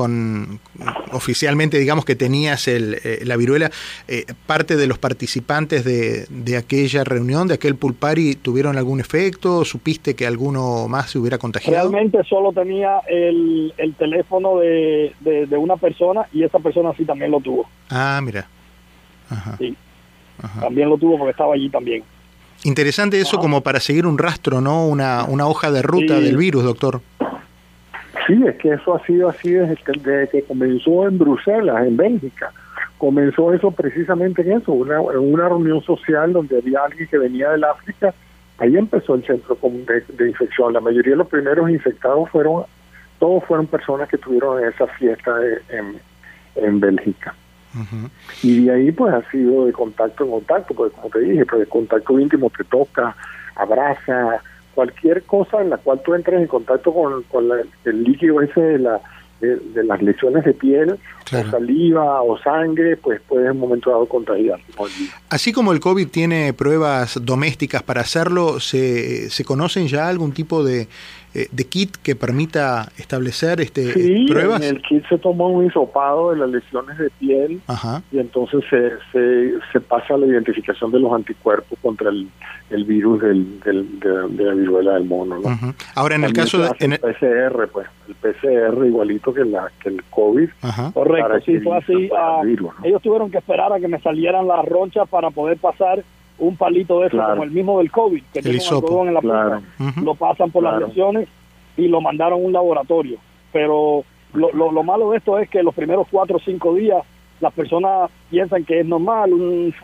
oficialmente, 1.11 1.79
digamos 1.79 2.05
que 2.05 2.15
tenías 2.15 2.67
el, 2.67 2.99
eh, 3.03 3.21
la 3.25 3.35
viruela, 3.37 3.71
eh, 4.07 4.25
parte 4.45 4.75
de 4.75 4.85
los 4.85 4.99
participantes 4.99 5.83
de, 5.83 6.27
de, 6.29 6.57
aquella 6.57 7.03
reunión, 7.03 7.47
de 7.47 7.55
aquel 7.55 7.75
pulpari, 7.75 8.35
¿tuvieron 8.35 8.77
algún 8.77 8.99
efecto? 8.99 9.65
¿Supiste 9.65 10.15
que 10.15 10.27
alguno 10.27 10.87
más 10.87 11.09
se 11.09 11.17
hubiera 11.17 11.39
contagiado? 11.39 11.89
Realmente 11.89 12.23
solo 12.23 12.53
tenía 12.53 12.99
el, 13.07 13.73
el 13.77 13.95
teléfono 13.95 14.59
de, 14.59 15.15
de, 15.19 15.57
una 15.57 15.75
persona 15.75 16.27
y 16.31 16.43
esa 16.43 16.59
persona 16.59 16.93
sí 16.95 17.03
también 17.03 17.31
lo 17.31 17.39
tuvo. 17.39 17.67
Ah, 17.89 18.21
mira. 18.23 18.47
Sí. 19.57 19.75
También 20.59 20.87
lo 20.87 20.99
tuvo 20.99 21.17
porque 21.17 21.31
estaba 21.31 21.55
allí 21.55 21.67
también. 21.67 22.03
Interesante 22.67 23.17
eso 23.17 23.39
como 23.39 23.61
para 23.61 23.79
seguir 23.79 24.05
un 24.05 24.17
rastro, 24.17 24.59
¿no? 24.59 24.85
Una, 24.85 25.23
una 25.23 25.47
hoja 25.47 25.71
de 25.71 25.81
ruta 25.81 26.19
del 26.19 26.35
virus, 26.35 26.65
doctor. 26.65 26.99
Sí, 28.27 28.43
es 28.45 28.57
que 28.57 28.73
eso 28.73 28.93
ha 28.93 29.05
sido 29.05 29.29
así 29.29 29.51
desde 29.51 30.27
que, 30.29 30.43
comenzó 30.43 31.07
en 31.07 31.17
Bruselas, 31.17 31.87
en 31.87 31.95
Bélgica. 31.95 32.51
Comenzó 32.97 33.53
eso 33.53 33.71
precisamente 33.71 34.41
en 34.41 34.57
eso, 34.57 34.73
una, 34.73 34.99
una 34.99 35.47
reunión 35.47 35.81
social 35.81 36.33
donde 36.33 36.57
había 36.57 36.83
alguien 36.83 37.07
que 37.07 37.17
venía 37.17 37.51
del 37.51 37.63
África. 37.63 38.13
Ahí 38.57 38.75
empezó 38.75 39.15
el 39.15 39.25
centro 39.25 39.57
de, 39.63 40.03
de 40.17 40.27
infección. 40.27 40.73
La 40.73 40.81
mayoría 40.81 41.11
de 41.11 41.19
los 41.19 41.27
primeros 41.29 41.69
infectados 41.69 42.29
fueron, 42.31 42.65
todos 43.17 43.45
fueron 43.45 43.67
personas 43.67 44.09
que 44.09 44.17
tuvieron 44.17 44.61
esa 44.65 44.87
fiesta 44.87 45.31
en, 45.69 46.01
en 46.57 46.79
Bélgica. 46.81 47.33
Y 48.43 48.65
de 48.65 48.73
ahí 48.73 48.91
pues 48.91 49.13
ha 49.13 49.29
sido 49.31 49.65
de 49.65 49.73
contacto 49.73 50.23
en 50.23 50.31
contacto, 50.31 50.73
porque 50.73 50.95
como 50.95 51.09
te 51.09 51.19
dije, 51.19 51.45
pues 51.45 51.59
de 51.61 51.65
contacto 51.67 52.19
íntimo 52.19 52.51
te 52.55 52.63
toca, 52.63 53.15
abraza, 53.55 54.41
cualquier 54.77 55.23
cosa 55.23 55.61
en 55.61 55.71
la 55.71 55.77
cual 55.77 56.01
tú 56.05 56.13
entres 56.13 56.39
en 56.39 56.47
contacto 56.47 56.93
con, 56.93 57.51
el 57.85 58.03
líquido 58.03 58.41
ese 58.41 58.61
de 58.61 58.79
la, 58.79 59.01
de, 59.41 59.83
las 59.83 60.01
lesiones 60.01 60.45
de 60.45 60.53
piel, 60.53 60.91
o 60.91 61.51
saliva 61.51 62.21
o 62.21 62.37
sangre, 62.37 62.95
pues 62.95 63.19
puede 63.27 63.45
en 63.45 63.51
un 63.53 63.59
momento 63.59 63.89
dado 63.89 64.05
contagiar. 64.05 64.59
Así 65.29 65.51
como 65.51 65.73
el 65.73 65.79
COVID 65.79 66.07
tiene 66.09 66.53
pruebas 66.53 67.19
domésticas 67.23 67.83
para 67.83 68.01
hacerlo, 68.01 68.59
¿se, 68.59 69.29
se 69.29 69.43
conocen 69.43 69.87
ya 69.87 70.07
algún 70.07 70.31
tipo 70.31 70.63
de, 70.63 70.87
eh, 71.37 71.47
de 71.51 71.65
kit 71.65 71.95
que 71.97 72.15
permita 72.15 72.91
establecer 72.97 73.61
este 73.61 73.93
sí, 73.93 74.25
pruebas? 74.27 74.59
En 74.59 74.77
el 74.77 74.81
kit 74.81 75.07
se 75.07 75.19
toma 75.19 75.45
un 75.45 75.67
hisopado 75.67 76.31
de 76.31 76.37
las 76.37 76.49
lesiones 76.49 76.97
de 76.97 77.11
piel 77.11 77.61
y 78.11 78.17
entonces 78.17 78.63
se, 78.67 78.89
se, 79.11 79.53
se, 79.71 79.79
pasa 79.79 80.17
la 80.17 80.25
identificación 80.25 80.91
de 80.91 80.99
los 80.99 81.13
anticuerpos 81.13 81.77
contra 81.79 82.09
el, 82.09 82.27
el 82.71 82.85
virus 82.85 83.21
del, 83.21 83.59
del, 83.59 83.99
de, 83.99 84.43
la 84.43 84.53
viruela 84.55 84.93
del 84.95 85.05
mono. 85.05 85.37
¿no? 85.37 85.75
Ahora, 85.93 86.15
en 86.15 86.23
el 86.23 86.33
caso 86.33 86.57
de. 86.57 86.71
el 86.79 86.97
PCR, 86.97 87.67
pues, 87.71 87.85
el 88.07 88.15
PCR 88.15 88.87
igualito 88.87 89.31
que, 89.31 89.45
la, 89.45 89.71
que 89.79 89.89
el 89.89 90.03
COVID. 90.05 90.49
Correcto, 90.95 91.39
sí, 91.45 91.59
fue 91.59 91.77
así. 91.77 92.09
Ah, 92.17 92.41
ellos 92.83 93.01
tuvieron 93.03 93.29
que 93.29 93.37
esperar 93.37 93.71
a 93.71 93.79
que 93.79 93.87
me 93.87 93.99
salieran 94.01 94.47
las 94.47 94.65
ronchas 94.65 95.07
para 95.07 95.29
poder 95.29 95.59
pasar 95.59 96.03
un 96.39 96.55
palito 96.55 96.99
de 96.99 97.07
eso, 97.07 97.17
como 97.17 97.43
el 97.43 97.51
mismo 97.51 97.79
del 97.79 97.91
COVID, 97.91 98.23
que 98.33 98.41
tiene 98.41 98.59
un 98.69 99.07
en 99.07 99.13
la 99.13 99.21
punta, 99.21 99.61
lo 100.01 100.15
pasan 100.15 100.51
por 100.51 100.63
las 100.63 100.79
lesiones 100.81 101.27
y 101.75 101.87
lo 101.87 102.01
mandaron 102.01 102.41
a 102.41 102.45
un 102.45 102.53
laboratorio. 102.53 103.17
Pero 103.51 104.03
lo, 104.33 104.51
lo, 104.51 104.83
malo 104.83 105.11
de 105.11 105.17
esto 105.17 105.39
es 105.39 105.49
que 105.49 105.63
los 105.63 105.73
primeros 105.73 106.07
cuatro 106.11 106.37
o 106.37 106.39
cinco 106.39 106.75
días 106.75 107.03
las 107.39 107.53
personas 107.53 108.09
piensan 108.29 108.65
que 108.65 108.79
es 108.79 108.85
normal, 108.85 109.31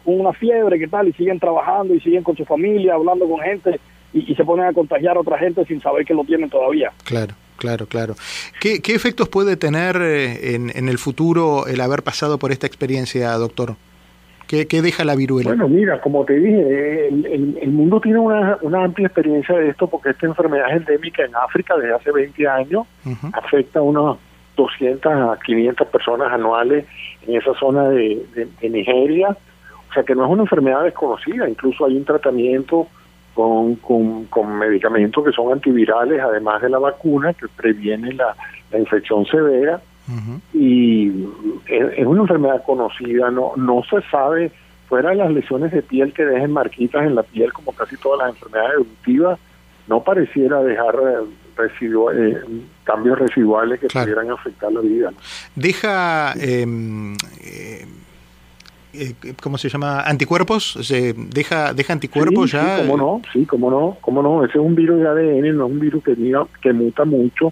una 0.05 0.33
fiebre, 0.33 0.79
que 0.79 0.87
tal, 0.87 1.07
y 1.07 1.13
siguen 1.13 1.39
trabajando 1.39 1.93
y 1.93 1.99
siguen 1.99 2.23
con 2.23 2.35
su 2.35 2.45
familia, 2.45 2.95
hablando 2.95 3.27
con 3.27 3.39
gente 3.41 3.79
y, 4.11 4.33
se 4.35 4.43
ponen 4.43 4.65
a 4.65 4.73
contagiar 4.73 5.17
a 5.17 5.21
otra 5.21 5.37
gente 5.37 5.65
sin 5.65 5.81
saber 5.81 6.05
que 6.05 6.13
lo 6.13 6.23
tienen 6.23 6.49
todavía. 6.49 6.91
Claro. 7.03 7.35
Claro, 7.55 7.85
claro. 7.85 8.15
¿Qué, 8.59 8.81
qué 8.81 8.93
efectos 8.93 9.29
puede 9.29 9.55
tener 9.55 9.95
eh, 10.01 10.55
en, 10.55 10.71
en 10.75 10.89
el 10.89 10.97
futuro 10.97 11.65
el 11.67 11.79
haber 11.79 12.03
pasado 12.03 12.37
por 12.37 12.51
esta 12.51 12.67
experiencia, 12.67 13.31
doctor? 13.33 13.75
¿Qué, 14.69 14.81
deja 14.83 15.03
la 15.03 15.15
viruela? 15.15 15.49
Bueno, 15.49 15.67
mira, 15.67 15.99
como 15.99 16.23
te 16.25 16.33
dije, 16.33 17.07
el, 17.07 17.71
mundo 17.71 17.99
tiene 17.99 18.19
una, 18.19 18.59
amplia 18.83 19.07
experiencia 19.07 19.55
de 19.55 19.69
esto 19.69 19.87
porque 19.87 20.11
esta 20.11 20.27
enfermedad 20.27 20.69
es 20.69 20.77
endémica 20.77 21.25
en 21.25 21.35
África 21.35 21.75
desde 21.75 21.95
hace 21.95 22.11
20 22.11 22.47
años, 22.47 22.85
afecta 23.33 23.79
a 23.79 23.81
unos 23.81 24.19
200 24.55 25.11
a 25.11 25.39
500 25.43 25.87
personas 25.87 26.31
anuales 26.31 26.85
en 27.25 27.35
esa 27.35 27.55
zona 27.55 27.89
de, 27.89 28.23
Nigeria, 28.61 29.29
o 29.89 29.93
sea 29.93 30.03
que 30.03 30.13
no 30.13 30.25
es 30.25 30.29
una 30.29 30.43
enfermedad 30.43 30.83
desconocida, 30.83 31.49
incluso 31.49 31.87
hay 31.87 31.97
un 31.97 32.05
tratamiento 32.05 32.87
con, 33.33 33.75
con, 33.77 34.59
medicamentos 34.59 35.25
que 35.25 35.31
son 35.31 35.51
antivirales, 35.51 36.21
además 36.21 36.61
de 36.61 36.69
la 36.69 36.77
vacuna, 36.77 37.33
que 37.33 37.47
previene 37.47 38.13
la, 38.13 38.35
la 38.71 38.77
infección 38.77 39.25
severa 39.25 39.81
y 40.53 41.27
es, 41.67 42.05
una 42.05 42.21
enfermedad 42.21 42.63
conocida, 42.65 43.31
no, 43.31 43.53
no 43.55 43.81
se 43.89 44.01
sabe, 44.09 44.51
fuera 44.89 45.11
de 45.11 45.15
las 45.15 45.31
lesiones 45.31 45.71
de 45.71 45.81
piel 45.81 46.13
que 46.13 46.25
dejen 46.25 46.51
marquitas 46.51 47.05
en 47.05 47.15
la 47.15 47.23
piel, 47.23 47.51
como 47.53 47.71
casi 47.71 47.97
todas 47.97 48.19
las 48.19 48.35
enfermedades 48.35 48.73
eruptivas, 48.73 49.39
no 49.87 50.03
pareciera 50.03 50.61
dejar 50.61 50.95
eh, 50.95 51.69
eh, 52.13 52.41
cambios 52.83 53.19
residuales 53.19 53.79
que 53.79 53.87
pudieran 53.87 54.29
afectar 54.31 54.71
la 54.71 54.81
vida. 54.81 55.11
Deja 55.55 56.33
em, 56.39 57.15
eh, 57.41 57.85
eh, 58.93 59.15
¿cómo 59.41 59.57
se 59.57 59.69
llama? 59.69 60.01
Anticuerpos, 60.01 60.77
se 60.81 61.13
deja 61.13 61.73
deja 61.73 61.93
anticuerpos 61.93 62.51
ya. 62.51 62.77
Sí, 62.77 62.81
cómo 62.83 62.97
no, 62.97 63.21
sí, 63.31 63.45
cómo 63.45 63.71
no, 63.71 63.97
cómo 64.01 64.21
no, 64.21 64.45
ese 64.45 64.59
es 64.59 64.63
un 64.63 64.75
virus 64.75 64.99
de 64.99 65.07
ADN, 65.07 65.57
no 65.57 65.65
es 65.65 65.71
un 65.71 65.79
virus 65.79 66.03
que 66.03 66.15
que 66.61 66.73
muta 66.73 67.05
mucho. 67.05 67.51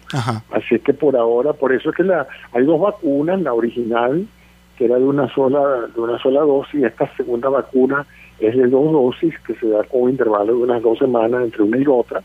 Así 0.52 0.76
es 0.76 0.82
que 0.82 0.94
por 0.94 1.16
ahora, 1.16 1.54
por 1.54 1.74
eso 1.74 1.90
es 1.90 1.96
que 1.96 2.04
la 2.04 2.28
hay 2.54 2.66
dos 2.66 2.80
vacunas, 2.80 3.42
la 3.42 3.54
original 3.54 4.28
que 4.78 4.86
era 4.86 4.96
de 4.98 5.04
una 5.04 5.34
sola 5.34 5.88
de 5.94 6.00
una 6.00 6.20
sola 6.20 6.42
dosis, 6.42 6.84
esta 6.84 7.10
segunda 7.16 7.50
vacuna 7.50 8.06
es 8.40 8.56
de 8.56 8.68
dos 8.68 8.92
dosis 8.92 9.34
que 9.46 9.56
se 9.56 9.68
da 9.68 9.84
con 9.84 10.04
un 10.04 10.10
intervalo 10.12 10.54
de 10.54 10.64
unas 10.64 10.82
dos 10.82 11.00
semanas 11.00 11.44
entre 11.44 11.64
una 11.64 11.78
y 11.78 11.86
otra. 11.88 12.22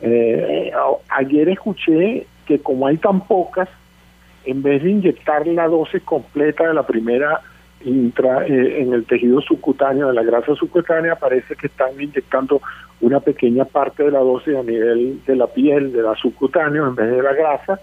Eh, 0.00 0.70
ayer 1.08 1.48
escuché 1.48 2.26
que 2.46 2.58
como 2.58 2.86
hay 2.86 2.98
tan 2.98 3.20
pocas, 3.26 3.68
en 4.44 4.62
vez 4.62 4.82
de 4.82 4.90
inyectar 4.90 5.46
la 5.46 5.66
dosis 5.66 6.02
completa 6.02 6.68
de 6.68 6.74
la 6.74 6.86
primera 6.86 7.40
intra, 7.84 8.46
eh, 8.46 8.82
en 8.82 8.92
el 8.92 9.04
tejido 9.04 9.40
subcutáneo, 9.40 10.08
de 10.08 10.14
la 10.14 10.22
grasa 10.22 10.54
subcutánea, 10.54 11.16
parece 11.16 11.54
que 11.56 11.66
están 11.66 12.00
inyectando 12.00 12.60
una 13.00 13.20
pequeña 13.20 13.64
parte 13.64 14.04
de 14.04 14.10
la 14.10 14.20
dosis 14.20 14.56
a 14.56 14.62
nivel 14.62 15.22
de 15.24 15.36
la 15.36 15.46
piel, 15.46 15.92
de 15.92 16.02
la 16.02 16.14
subcutáneo, 16.14 16.86
en 16.86 16.94
vez 16.94 17.10
de 17.10 17.22
la 17.22 17.32
grasa, 17.34 17.80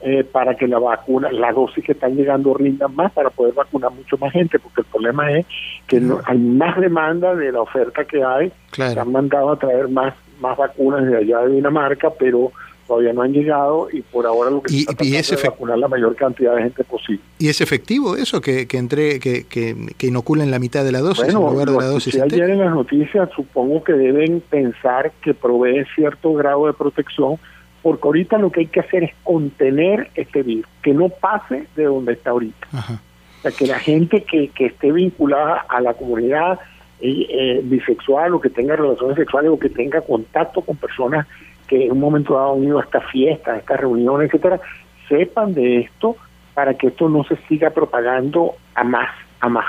eh, 0.00 0.24
para 0.24 0.54
que 0.54 0.66
la 0.66 0.78
vacuna, 0.78 1.30
la 1.32 1.52
dosis 1.52 1.84
que 1.84 1.92
están 1.92 2.16
llegando 2.16 2.52
rindan 2.54 2.94
más 2.94 3.12
para 3.12 3.30
poder 3.30 3.54
vacunar 3.54 3.92
mucho 3.92 4.18
más 4.18 4.32
gente, 4.32 4.58
porque 4.58 4.82
el 4.82 4.86
problema 4.86 5.30
es 5.32 5.46
que 5.86 6.00
no, 6.00 6.20
hay 6.24 6.38
más 6.38 6.78
demanda 6.80 7.34
de 7.34 7.52
la 7.52 7.60
oferta 7.60 8.04
que 8.04 8.22
hay. 8.22 8.52
Se 8.72 8.98
han 8.98 9.12
mandado 9.12 9.52
a 9.52 9.58
traer 9.58 9.88
más, 9.88 10.14
más 10.40 10.56
vacunas 10.56 11.06
de 11.06 11.16
allá 11.16 11.40
de 11.42 11.54
Dinamarca, 11.54 12.10
pero 12.10 12.52
todavía 12.86 13.12
no 13.12 13.22
han 13.22 13.32
llegado 13.32 13.88
y 13.92 14.02
por 14.02 14.26
ahora 14.26 14.50
lo 14.50 14.62
que 14.62 14.70
se 14.70 14.78
está 14.80 15.04
y 15.04 15.16
es 15.16 15.42
vacunar 15.42 15.78
la 15.78 15.88
mayor 15.88 16.14
cantidad 16.16 16.54
de 16.54 16.62
gente 16.62 16.84
posible. 16.84 17.20
¿Y 17.38 17.48
es 17.48 17.60
efectivo 17.60 18.16
eso, 18.16 18.40
que, 18.40 18.66
que, 18.66 18.78
entre, 18.78 19.20
que, 19.20 19.44
que, 19.44 20.06
inoculen 20.06 20.50
la 20.50 20.58
mitad 20.58 20.84
de 20.84 20.92
la 20.92 21.00
dosis 21.00 21.28
en 21.28 21.34
lugar 21.34 21.68
de 21.68 21.76
la 21.76 21.86
dosis? 21.86 22.14
Si 22.14 22.20
ayer 22.20 22.50
en 22.50 22.60
las 22.60 22.74
noticias 22.74 23.28
supongo 23.34 23.82
que 23.82 23.92
deben 23.92 24.40
pensar 24.40 25.12
que 25.22 25.34
provee 25.34 25.84
cierto 25.94 26.32
grado 26.34 26.66
de 26.66 26.72
protección, 26.72 27.38
porque 27.82 28.02
ahorita 28.04 28.38
lo 28.38 28.50
que 28.50 28.60
hay 28.60 28.66
que 28.66 28.80
hacer 28.80 29.04
es 29.04 29.12
contener 29.22 30.10
este 30.14 30.42
virus, 30.42 30.66
que 30.82 30.92
no 30.92 31.08
pase 31.08 31.66
de 31.76 31.84
donde 31.84 32.14
está 32.14 32.30
ahorita. 32.30 32.66
O 32.72 33.42
sea, 33.42 33.50
que 33.50 33.66
la 33.66 33.78
gente 33.78 34.22
que, 34.22 34.48
que 34.48 34.66
esté 34.66 34.92
vinculada 34.92 35.64
a 35.68 35.80
la 35.80 35.94
comunidad 35.94 36.58
eh, 36.98 37.26
eh, 37.28 37.60
bisexual 37.62 38.34
o 38.34 38.40
que 38.40 38.48
tenga 38.48 38.74
relaciones 38.74 39.16
sexuales 39.16 39.50
o 39.50 39.58
que 39.58 39.68
tenga 39.68 40.00
contacto 40.00 40.62
con 40.62 40.76
personas 40.76 41.26
que 41.66 41.86
en 41.86 41.92
un 41.92 42.00
momento 42.00 42.34
dado 42.34 42.54
han 42.54 42.64
ido 42.64 42.78
a 42.78 42.84
estas 42.84 43.04
fiestas, 43.10 43.54
a 43.54 43.58
estas 43.58 43.80
reuniones, 43.80 44.28
etcétera, 44.28 44.60
sepan 45.08 45.54
de 45.54 45.80
esto 45.80 46.16
para 46.54 46.74
que 46.74 46.88
esto 46.88 47.08
no 47.08 47.24
se 47.24 47.36
siga 47.48 47.70
propagando 47.70 48.54
a 48.74 48.84
más 48.84 49.10
a 49.38 49.48
más, 49.48 49.66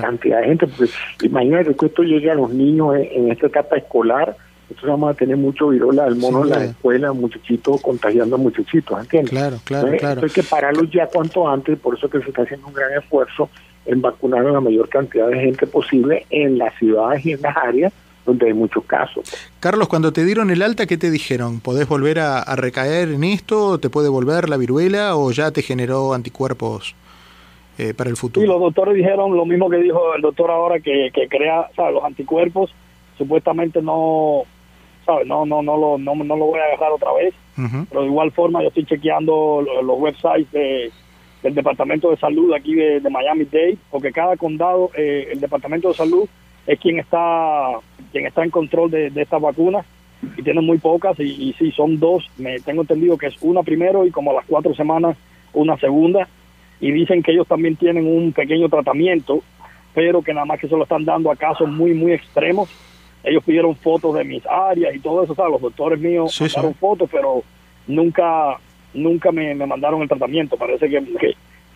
cantidad 0.00 0.40
de 0.40 0.46
gente, 0.46 0.66
porque 0.66 0.90
imagínate 1.22 1.74
que 1.76 1.86
esto 1.86 2.02
llegue 2.02 2.30
a 2.30 2.34
los 2.34 2.50
niños 2.50 2.96
en, 2.96 3.30
esta 3.30 3.46
etapa 3.46 3.76
escolar, 3.76 4.36
entonces 4.62 4.88
vamos 4.88 5.10
a 5.10 5.14
tener 5.14 5.36
mucho 5.36 5.68
virola 5.68 6.04
del 6.04 6.16
mono 6.16 6.42
en 6.42 6.50
la 6.50 6.64
escuela, 6.64 7.12
muchachitos 7.12 7.80
contagiando 7.80 8.34
a 8.34 8.38
muchachitos, 8.38 8.98
¿entiendes? 8.98 9.30
Claro, 9.30 9.56
claro, 9.64 9.96
claro. 9.98 10.20
hay 10.24 10.30
que 10.30 10.42
pararlos 10.42 10.90
ya 10.90 11.06
cuanto 11.06 11.48
antes, 11.48 11.78
por 11.78 11.96
eso 11.96 12.08
que 12.10 12.20
se 12.20 12.30
está 12.30 12.42
haciendo 12.42 12.66
un 12.66 12.74
gran 12.74 12.92
esfuerzo 12.98 13.48
en 13.86 14.00
vacunar 14.00 14.44
a 14.46 14.50
la 14.50 14.60
mayor 14.60 14.88
cantidad 14.88 15.28
de 15.28 15.38
gente 15.38 15.66
posible 15.66 16.26
en 16.30 16.58
las 16.58 16.74
ciudades 16.74 17.24
y 17.24 17.32
en 17.32 17.42
las 17.42 17.56
áreas 17.56 17.92
donde 18.24 18.46
hay 18.46 18.54
muchos 18.54 18.84
casos. 18.84 19.24
Carlos, 19.60 19.88
cuando 19.88 20.12
te 20.12 20.24
dieron 20.24 20.50
el 20.50 20.62
alta, 20.62 20.86
¿qué 20.86 20.96
te 20.96 21.10
dijeron? 21.10 21.60
¿Podés 21.60 21.88
volver 21.88 22.18
a, 22.20 22.42
recaer 22.56 23.08
en 23.08 23.24
esto? 23.24 23.78
¿Te 23.78 23.90
puede 23.90 24.08
volver 24.08 24.48
la 24.48 24.56
viruela 24.56 25.16
o 25.16 25.30
ya 25.30 25.50
te 25.50 25.62
generó 25.62 26.14
anticuerpos 26.14 26.94
eh, 27.78 27.94
para 27.94 28.10
el 28.10 28.16
futuro? 28.16 28.42
Sí, 28.42 28.48
los 28.48 28.60
doctores 28.60 28.94
dijeron 28.94 29.36
lo 29.36 29.44
mismo 29.44 29.68
que 29.68 29.76
dijo 29.78 30.14
el 30.14 30.22
doctor 30.22 30.50
ahora, 30.50 30.80
que, 30.80 31.10
que 31.12 31.28
crea, 31.28 31.68
¿sabes? 31.76 31.94
Los 31.94 32.04
anticuerpos 32.04 32.74
supuestamente 33.18 33.82
no, 33.82 34.44
¿sabes? 35.04 35.26
No, 35.26 35.44
no, 35.44 35.62
no, 35.62 35.76
lo, 35.76 35.98
no, 35.98 36.14
no 36.14 36.36
lo 36.36 36.46
voy 36.46 36.60
a 36.60 36.70
dejar 36.70 36.92
otra 36.92 37.12
vez, 37.12 37.34
pero 37.88 38.02
de 38.02 38.06
igual 38.06 38.32
forma 38.32 38.62
yo 38.62 38.68
estoy 38.68 38.84
chequeando 38.84 39.64
los, 39.82 39.98
websites 39.98 40.92
del 41.42 41.54
Departamento 41.54 42.10
de 42.10 42.16
Salud 42.16 42.52
aquí 42.54 42.74
de, 42.74 43.00
Miami-Dade, 43.00 43.76
porque 43.90 44.12
cada 44.12 44.36
condado, 44.36 44.90
eh, 44.96 45.28
el 45.32 45.40
Departamento 45.40 45.88
de 45.88 45.94
Salud 45.94 46.28
es 46.66 46.78
quien 46.80 46.98
está 46.98 47.72
quien 48.12 48.26
está 48.26 48.44
en 48.44 48.50
control 48.50 48.90
de, 48.90 49.12
estas 49.14 49.40
vacunas 49.40 49.84
y 50.36 50.42
tienen 50.42 50.64
muy 50.64 50.78
pocas 50.78 51.18
y, 51.18 51.24
y, 51.24 51.52
sí 51.54 51.72
son 51.72 51.98
dos. 51.98 52.24
Me 52.38 52.58
tengo 52.60 52.82
entendido 52.82 53.18
que 53.18 53.26
es 53.26 53.36
una 53.40 53.62
primero 53.62 54.06
y 54.06 54.10
como 54.10 54.30
a 54.30 54.34
las 54.34 54.46
cuatro 54.46 54.74
semanas 54.74 55.16
una 55.52 55.76
segunda. 55.78 56.28
Y 56.80 56.90
dicen 56.92 57.22
que 57.22 57.32
ellos 57.32 57.46
también 57.46 57.76
tienen 57.76 58.06
un 58.06 58.32
pequeño 58.32 58.68
tratamiento 58.68 59.42
pero 59.94 60.22
que 60.22 60.34
nada 60.34 60.44
más 60.44 60.58
que 60.58 60.68
se 60.68 60.76
lo 60.76 60.82
están 60.82 61.04
dando 61.04 61.30
a 61.30 61.36
casos 61.36 61.68
muy 61.68 61.94
muy 61.94 62.12
extremos. 62.12 62.68
Ellos 63.22 63.42
pidieron 63.44 63.74
fotos 63.76 64.14
de 64.16 64.24
mis 64.24 64.44
áreas 64.46 64.94
y 64.94 64.98
todo 64.98 65.22
eso 65.22 65.34
¿sabes? 65.34 65.52
los 65.52 65.62
doctores 65.62 65.98
míos 65.98 66.38
mandaron 66.40 66.74
fotos 66.74 67.08
pero 67.10 67.42
nunca 67.86 68.58
nunca 68.92 69.32
me, 69.32 69.54
mandaron 69.54 70.02
el 70.02 70.08
tratamiento. 70.08 70.56
Parece 70.56 70.88
que, 70.90 71.02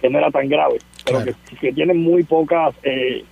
que, 0.00 0.10
no 0.10 0.18
era 0.18 0.30
tan 0.30 0.48
grave 0.48 0.78
pero 1.04 1.24
que, 1.24 1.34
que 1.60 1.72
tienen 1.72 1.98
muy 1.98 2.22
pocas 2.24 2.74
eh, 2.82 3.24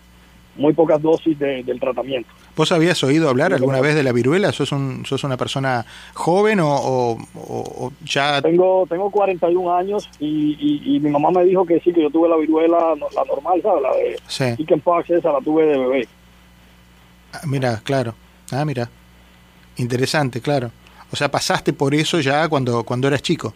muy 0.56 0.72
pocas 0.72 1.00
dosis 1.00 1.38
del 1.38 1.80
tratamiento. 1.80 2.28
¿Vos 2.56 2.72
habías 2.72 3.02
oído 3.04 3.28
hablar 3.28 3.52
alguna 3.52 3.80
vez 3.80 3.94
de 3.94 4.02
la 4.02 4.12
viruela? 4.12 4.52
¿Sos, 4.52 4.72
un, 4.72 5.04
sos 5.04 5.24
una 5.24 5.36
persona 5.36 5.84
joven 6.14 6.58
o, 6.62 7.16
ya...? 8.04 8.40
Tengo, 8.42 8.86
tengo 8.88 9.10
41 9.10 9.74
años 9.74 10.08
y, 10.18 10.98
mi 11.02 11.10
mamá 11.10 11.30
me 11.30 11.44
dijo 11.44 11.64
que 11.64 11.80
sí, 11.80 11.92
que 11.92 12.02
yo 12.02 12.10
tuve 12.10 12.28
la 12.28 12.36
viruela, 12.36 12.94
la 13.14 13.24
normal, 13.24 13.60
¿sabes? 13.62 13.82
La 13.82 13.96
de 13.96 14.18
sí. 14.26 14.56
chickenpox, 14.56 15.10
esa 15.10 15.32
la 15.32 15.40
tuve 15.40 15.66
de 15.66 15.78
bebé. 15.78 16.08
Ah, 17.32 17.40
mira, 17.46 17.80
claro. 17.84 18.14
Ah, 18.50 18.64
mira. 18.64 18.88
Interesante, 19.76 20.40
claro. 20.40 20.70
O 21.12 21.16
sea, 21.16 21.30
pasaste 21.30 21.72
por 21.72 21.94
eso 21.94 22.20
ya 22.20 22.48
cuando, 22.48 22.82
cuando 22.84 23.08
eras 23.08 23.22
chico. 23.22 23.54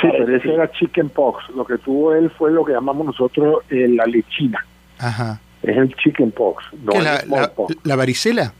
Sí, 0.00 0.08
pero 0.10 0.36
ese 0.36 0.52
era 0.52 0.70
chickenpox. 0.70 1.50
Lo 1.50 1.64
que 1.64 1.78
tuvo 1.78 2.14
él 2.14 2.30
fue 2.30 2.50
lo 2.50 2.64
que 2.64 2.72
llamamos 2.72 3.06
nosotros 3.06 3.62
eh, 3.70 3.86
la 3.88 4.06
lechina. 4.06 4.64
Ajá. 4.98 5.40
Es 5.62 5.76
el 5.76 5.94
chickenpox, 5.96 6.64
no 6.84 6.92
¿Qué, 6.92 6.98
el 6.98 7.04
la, 7.04 7.24
la, 7.28 7.52
la 7.84 7.96
varicela? 7.96 8.52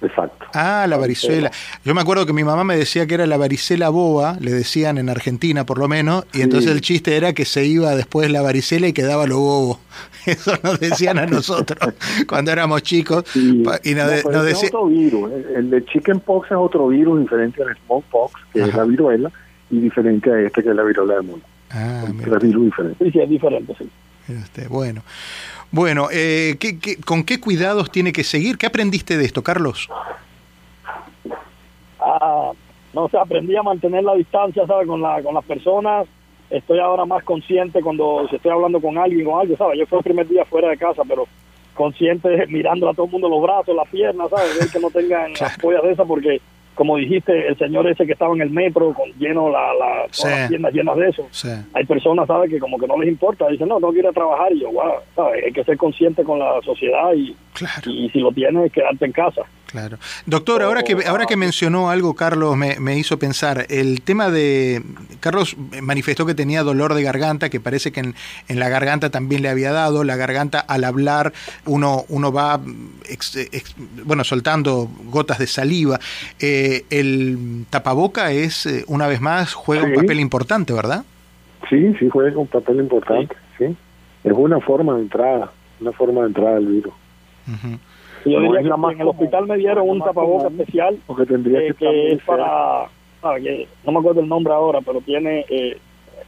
Exacto. 0.00 0.46
Ah, 0.54 0.86
la 0.88 0.96
varicela. 0.96 1.50
Yo 1.84 1.92
me 1.92 2.00
acuerdo 2.00 2.24
que 2.24 2.32
mi 2.32 2.44
mamá 2.44 2.62
me 2.62 2.76
decía 2.76 3.06
que 3.08 3.14
era 3.14 3.26
la 3.26 3.36
varicela 3.36 3.88
boba, 3.88 4.36
le 4.40 4.52
decían 4.52 4.96
en 4.96 5.08
Argentina 5.08 5.66
por 5.66 5.78
lo 5.78 5.88
menos, 5.88 6.24
y 6.32 6.36
Sí. 6.36 6.42
entonces 6.42 6.70
el 6.70 6.82
chiste 6.82 7.16
era 7.16 7.32
que 7.32 7.44
se 7.44 7.64
iba 7.66 7.96
después 7.96 8.30
la 8.30 8.40
varicela 8.40 8.86
y 8.86 8.92
quedaba 8.92 9.26
lo 9.26 9.38
bobo. 9.40 9.80
Eso 10.26 10.52
nos 10.62 10.78
decían 10.78 11.18
a 11.18 11.26
nosotros 11.26 11.94
cuando 12.28 12.52
éramos 12.52 12.82
chicos. 12.84 13.24
Sí. 13.32 13.64
Y 13.82 13.94
nos, 13.94 14.24
No, 14.24 14.30
nos 14.30 14.46
es 14.46 14.64
otro 14.64 14.86
virus. 14.86 15.32
El- 15.32 15.46
El 15.56 15.70
de 15.70 15.84
chickenpox 15.86 16.46
es 16.52 16.56
otro 16.56 16.86
virus 16.88 17.18
diferente 17.20 17.60
al 17.64 17.76
smallpox, 17.86 18.34
que 18.52 18.60
es 18.62 18.74
la 18.74 18.84
viruela, 18.84 19.32
y 19.70 19.80
diferente 19.80 20.30
a 20.30 20.38
este 20.40 20.62
que 20.62 20.68
es 20.70 20.76
la 20.76 20.84
viruela 20.84 21.14
del 21.14 21.24
mono. 21.24 21.42
Ah, 21.70 22.04
mira, 22.14 22.38
virus 22.38 22.66
diferentes. 22.66 22.98
Sí, 23.04 23.10
sí, 23.10 23.18
es 23.20 23.28
diferente, 23.28 23.74
sí. 23.76 23.90
usted, 24.32 24.68
bueno. 24.68 25.02
Bueno, 25.70 26.08
eh, 26.10 26.56
¿qué- 26.58 26.78
qué- 26.78 26.96
con 26.96 27.24
qué 27.24 27.40
cuidados 27.40 27.90
tiene 27.90 28.12
que 28.12 28.24
seguir? 28.24 28.56
¿Qué 28.56 28.66
aprendiste 28.66 29.16
de 29.18 29.24
esto, 29.24 29.42
Carlos? 29.42 29.88
Ah, 32.00 32.52
no 32.94 33.08
sé, 33.08 33.18
aprendí 33.18 33.54
a 33.56 33.62
mantener 33.62 34.02
la 34.04 34.14
distancia, 34.14 34.66
¿sabes? 34.66 34.86
Con, 34.86 35.02
la, 35.02 35.22
con 35.22 35.34
las 35.34 35.44
personas. 35.44 36.06
Estoy 36.50 36.78
ahora 36.78 37.04
más 37.04 37.22
consciente 37.24 37.82
cuando 37.82 38.26
si 38.30 38.36
estoy 38.36 38.50
hablando 38.50 38.80
con 38.80 38.96
alguien 38.96 39.26
o 39.26 39.38
algo, 39.38 39.54
¿sabes? 39.56 39.78
Yo 39.78 39.86
fui 39.86 39.98
el 39.98 40.04
primer 40.04 40.26
día 40.28 40.44
fuera 40.46 40.68
de 40.70 40.78
casa, 40.78 41.02
pero 41.06 41.26
consciente 41.74 42.46
mirando 42.48 42.88
a 42.88 42.94
todo 42.94 43.06
el 43.06 43.12
mundo 43.12 43.28
los 43.28 43.42
brazos, 43.42 43.76
las 43.76 43.88
piernas, 43.88 44.30
¿sabes? 44.30 44.56
Ver 44.56 44.70
que 44.70 44.80
no 44.80 44.90
tengan 44.90 45.32
Claro. 45.34 45.50
las 45.52 45.58
pollas 45.58 45.82
de 45.82 45.92
esas 45.92 46.06
porque, 46.06 46.40
como 46.78 46.96
dijiste, 46.96 47.48
el 47.48 47.58
señor 47.58 47.88
ese 47.88 48.06
que 48.06 48.12
estaba 48.12 48.32
en 48.36 48.40
el 48.40 48.50
metro 48.50 48.94
con 48.94 49.10
lleno 49.18 49.50
la, 49.50 49.74
la, 49.74 50.06
todas 50.16 50.38
las 50.38 50.48
piernas 50.48 50.72
llenas 50.72 50.96
de 50.96 51.08
eso. 51.08 51.28
Hay 51.74 51.84
personas, 51.86 52.28
¿sabes? 52.28 52.48
Que 52.48 52.60
como 52.60 52.78
que 52.78 52.86
no 52.86 52.96
les 52.98 53.08
importa. 53.08 53.48
Dicen, 53.48 53.66
no, 53.66 53.80
no 53.80 53.90
quiero 53.90 54.12
trabajar. 54.12 54.52
Y 54.52 54.60
yo, 54.60 54.70
wow, 54.70 54.92
¿sabes? 55.16 55.42
Hay 55.44 55.52
que 55.52 55.64
ser 55.64 55.76
consciente 55.76 56.22
con 56.22 56.38
la 56.38 56.62
sociedad 56.62 57.12
y, 57.14 57.34
claro. 57.52 57.90
y 57.90 58.08
si 58.10 58.20
lo 58.20 58.30
tienes, 58.30 58.70
quedarte 58.70 59.06
en 59.06 59.10
casa. 59.10 59.42
Claro. 59.70 59.98
Doctor, 60.24 60.62
ahora 60.62 60.82
que, 60.82 60.96
ahora 61.06 61.26
que 61.26 61.36
mencionó 61.36 61.90
algo, 61.90 62.14
Carlos, 62.14 62.56
me, 62.56 62.80
me 62.80 62.96
hizo 62.96 63.18
pensar, 63.18 63.66
el 63.68 64.00
tema 64.00 64.30
de... 64.30 64.82
Carlos 65.20 65.56
manifestó 65.82 66.24
que 66.24 66.34
tenía 66.34 66.62
dolor 66.62 66.94
de 66.94 67.02
garganta, 67.02 67.50
que 67.50 67.60
parece 67.60 67.92
que 67.92 68.00
en, 68.00 68.14
en 68.48 68.60
la 68.60 68.70
garganta 68.70 69.10
también 69.10 69.42
le 69.42 69.50
había 69.50 69.70
dado, 69.70 70.04
la 70.04 70.16
garganta 70.16 70.58
al 70.58 70.84
hablar 70.84 71.34
uno, 71.66 72.06
uno 72.08 72.32
va, 72.32 72.58
ex- 73.10 73.36
ex- 73.36 73.74
bueno, 74.04 74.24
soltando 74.24 74.88
gotas 75.04 75.38
de 75.38 75.46
saliva. 75.46 76.00
Eh, 76.40 76.86
el 76.88 77.66
tapaboca 77.68 78.32
es, 78.32 78.64
eh, 78.64 78.84
una 78.86 79.06
vez 79.06 79.20
más, 79.20 79.52
juega 79.52 79.84
un 79.84 79.92
papel 79.92 80.18
importante, 80.18 80.72
¿verdad? 80.72 81.04
Sí, 81.68 81.92
sí 82.00 82.08
juega 82.10 82.38
un 82.38 82.46
papel 82.46 82.78
importante, 82.78 83.36
sí. 83.58 83.76
Es 84.24 84.32
una 84.34 84.60
forma 84.60 84.94
de 84.94 85.02
entrada, 85.02 85.52
una 85.78 85.92
forma 85.92 86.22
de 86.22 86.26
entrada 86.28 86.54
del 86.54 86.66
virus. 86.68 86.94
Y 88.24 88.32
yo 88.32 88.40
No 88.40 88.44
diría 88.46 88.60
es 88.60 88.66
que 88.66 88.76
más 88.76 88.92
en 88.94 89.00
el 89.00 89.08
hospital 89.08 89.46
me 89.46 89.56
dieron 89.56 89.84
es 89.84 89.90
un 89.92 89.98
la 89.98 90.04
más 90.04 90.14
tapaboca 90.14 90.44
común, 90.44 90.60
especial 90.60 90.98
Porque 91.06 91.26
tendría 91.26 91.60
eh, 91.60 91.74
que 91.78 92.12
es 92.12 92.22
para, 92.24 92.84
ah, 92.84 93.34
que 93.42 93.68
no 93.84 93.92
me 93.92 93.98
acuerdo 94.00 94.20
el 94.20 94.28
nombre 94.28 94.52
ahora, 94.52 94.80
pero 94.84 95.00
tiene 95.00 95.44
eh, 95.48 95.78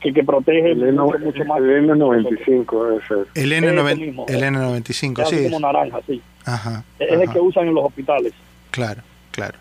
que, 0.01 0.13
que 0.13 0.25
protege 0.25 0.73
El 0.73 0.83
N- 0.83 0.93
mucho, 1.03 1.19
mucho 1.19 1.45
más. 1.45 1.59
el 1.61 1.89
N95 1.89 2.85
debe 2.89 3.07
ser. 3.07 3.27
El, 3.35 3.53
Ese 3.53 3.67
N9, 3.67 3.99
mismo. 3.99 4.27
el 4.29 4.43
N95, 4.43 5.23
Así 5.23 5.37
sí. 5.39 5.45
como 5.45 5.61
naranja, 5.61 5.99
sí. 6.07 6.23
Ajá, 6.47 6.83
Es 6.99 7.21
el 7.21 7.29
que 7.31 7.39
usan 7.41 7.69
en 7.69 7.75
los 7.75 7.85
hospitales. 7.85 8.33
Claro, 8.71 9.03
claro. 9.31 9.59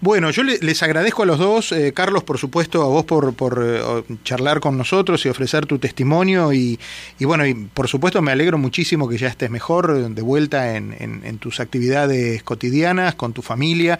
Bueno, 0.00 0.30
yo 0.30 0.42
le- 0.42 0.58
les 0.58 0.82
agradezco 0.82 1.22
a 1.22 1.26
los 1.26 1.38
dos, 1.38 1.72
eh, 1.72 1.92
Carlos, 1.94 2.22
por 2.22 2.36
supuesto, 2.36 2.82
a 2.82 2.86
vos 2.86 3.04
por, 3.06 3.32
por 3.34 3.62
eh, 3.66 3.80
charlar 4.24 4.60
con 4.60 4.76
nosotros 4.76 5.24
y 5.24 5.30
ofrecer 5.30 5.64
tu 5.64 5.78
testimonio 5.78 6.52
y, 6.52 6.78
y 7.18 7.24
bueno, 7.24 7.46
y 7.46 7.54
por 7.54 7.88
supuesto 7.88 8.20
me 8.20 8.30
alegro 8.30 8.58
muchísimo 8.58 9.08
que 9.08 9.16
ya 9.16 9.28
estés 9.28 9.50
mejor, 9.50 10.10
de 10.10 10.22
vuelta 10.22 10.76
en- 10.76 10.94
en 11.00 11.38
tus 11.38 11.60
actividades 11.60 12.42
cotidianas, 12.42 13.14
con 13.14 13.32
tu 13.32 13.40
familia 13.40 13.98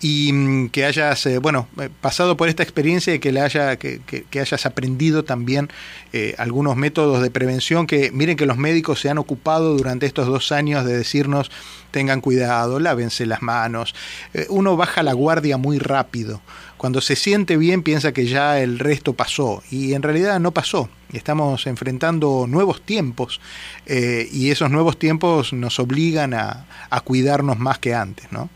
y 0.00 0.32
mm, 0.32 0.68
que 0.68 0.84
hayas, 0.84 1.26
eh, 1.26 1.38
bueno, 1.38 1.68
eh, 1.80 1.88
pasado 2.00 2.36
por 2.36 2.48
esta 2.48 2.62
experiencia 2.62 3.14
y 3.14 3.18
que, 3.18 3.32
le 3.32 3.40
haya, 3.40 3.76
que, 3.76 4.00
que- 4.00 4.40
hayas 4.40 4.66
aprendido 4.66 5.24
también 5.24 5.68
eh, 6.12 6.34
algunos 6.38 6.76
métodos 6.76 7.22
de 7.22 7.30
prevención 7.30 7.86
que 7.86 8.10
miren 8.12 8.36
que 8.36 8.46
los 8.46 8.56
médicos 8.56 9.00
se 9.00 9.10
han 9.10 9.18
ocupado 9.18 9.76
durante 9.76 10.06
estos 10.06 10.26
dos 10.28 10.52
años 10.52 10.84
de 10.84 10.96
decirnos 10.96 11.50
tengan 11.90 12.20
cuidado, 12.20 12.78
lávense 12.80 13.24
las 13.26 13.40
manos. 13.42 13.94
Uno 14.50 14.76
baja 14.76 15.02
la 15.02 15.14
guardia 15.14 15.56
muy 15.56 15.78
rápido. 15.78 16.42
Cuando 16.76 17.00
se 17.00 17.16
siente 17.16 17.56
bien 17.56 17.82
piensa 17.82 18.12
que 18.12 18.26
ya 18.26 18.60
el 18.60 18.78
resto 18.78 19.14
pasó 19.14 19.62
y 19.70 19.94
en 19.94 20.02
realidad 20.02 20.38
no 20.38 20.52
pasó. 20.52 20.90
Estamos 21.14 21.66
enfrentando 21.66 22.44
nuevos 22.46 22.82
tiempos 22.82 23.40
y 23.88 24.50
esos 24.50 24.70
nuevos 24.70 24.98
tiempos 24.98 25.54
nos 25.54 25.80
obligan 25.80 26.34
a, 26.34 26.66
a 26.90 27.00
cuidarnos 27.00 27.58
más 27.58 27.78
que 27.78 27.94
antes, 27.94 28.30
¿no? 28.30 28.50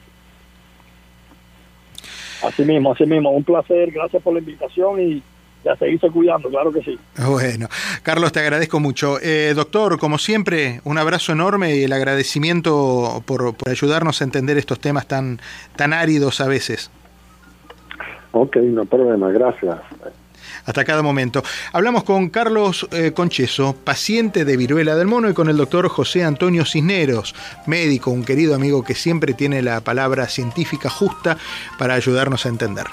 Así 2.43 2.65
mismo, 2.65 2.93
así 2.93 3.07
mismo. 3.07 3.31
Un 3.31 3.45
placer. 3.45 3.91
Gracias 3.91 4.23
por 4.23 4.35
la 4.35 4.41
invitación 4.41 5.01
y 5.01 5.23
ya 5.65 5.77
seguirse 5.77 6.11
cuidando, 6.11 6.49
claro 6.49 6.73
que 6.73 6.83
sí. 6.83 6.99
Bueno, 7.25 7.69
Carlos, 8.03 8.33
te 8.33 8.41
agradezco 8.41 8.81
mucho. 8.81 9.19
Eh, 9.23 9.53
doctor, 9.55 9.99
como 9.99 10.19
siempre, 10.19 10.81
un 10.85 10.99
abrazo 10.99 11.33
enorme 11.33 11.77
y 11.77 11.85
el 11.85 11.93
agradecimiento 11.93 13.23
por, 13.27 13.55
por 13.55 13.71
ayudarnos 13.71 14.21
a 14.21 14.25
entender 14.25 14.59
estos 14.59 14.81
temas 14.81 15.07
tan, 15.07 15.41
tan 15.77 15.93
áridos 15.93 16.41
a 16.41 16.49
veces. 16.49 16.91
Ok, 18.33 18.57
no 18.57 18.87
problema, 18.87 19.31
gracias. 19.31 19.77
Hasta 20.67 20.85
cada 20.85 21.03
momento. 21.03 21.43
Hablamos 21.73 22.05
con 22.05 22.29
Carlos 22.29 22.87
eh, 22.93 23.13
Concheso, 23.13 23.75
paciente 23.85 24.45
de 24.45 24.57
viruela 24.57 24.95
del 24.97 25.07
mono, 25.07 25.29
y 25.29 25.35
con 25.35 25.49
el 25.49 25.57
doctor 25.57 25.89
José 25.89 26.25
Antonio 26.25 26.65
Cisneros, 26.65 27.35
médico, 27.67 28.11
un 28.11 28.25
querido 28.25 28.55
amigo 28.55 28.85
que 28.85 28.95
siempre 28.95 29.35
tiene 29.35 29.63
la 29.63 29.81
palabra 29.81 30.29
científica 30.29 30.89
justa 30.89 31.37
para 31.79 31.95
ayudarnos 31.95 32.47
a 32.47 32.49
entender. 32.49 32.87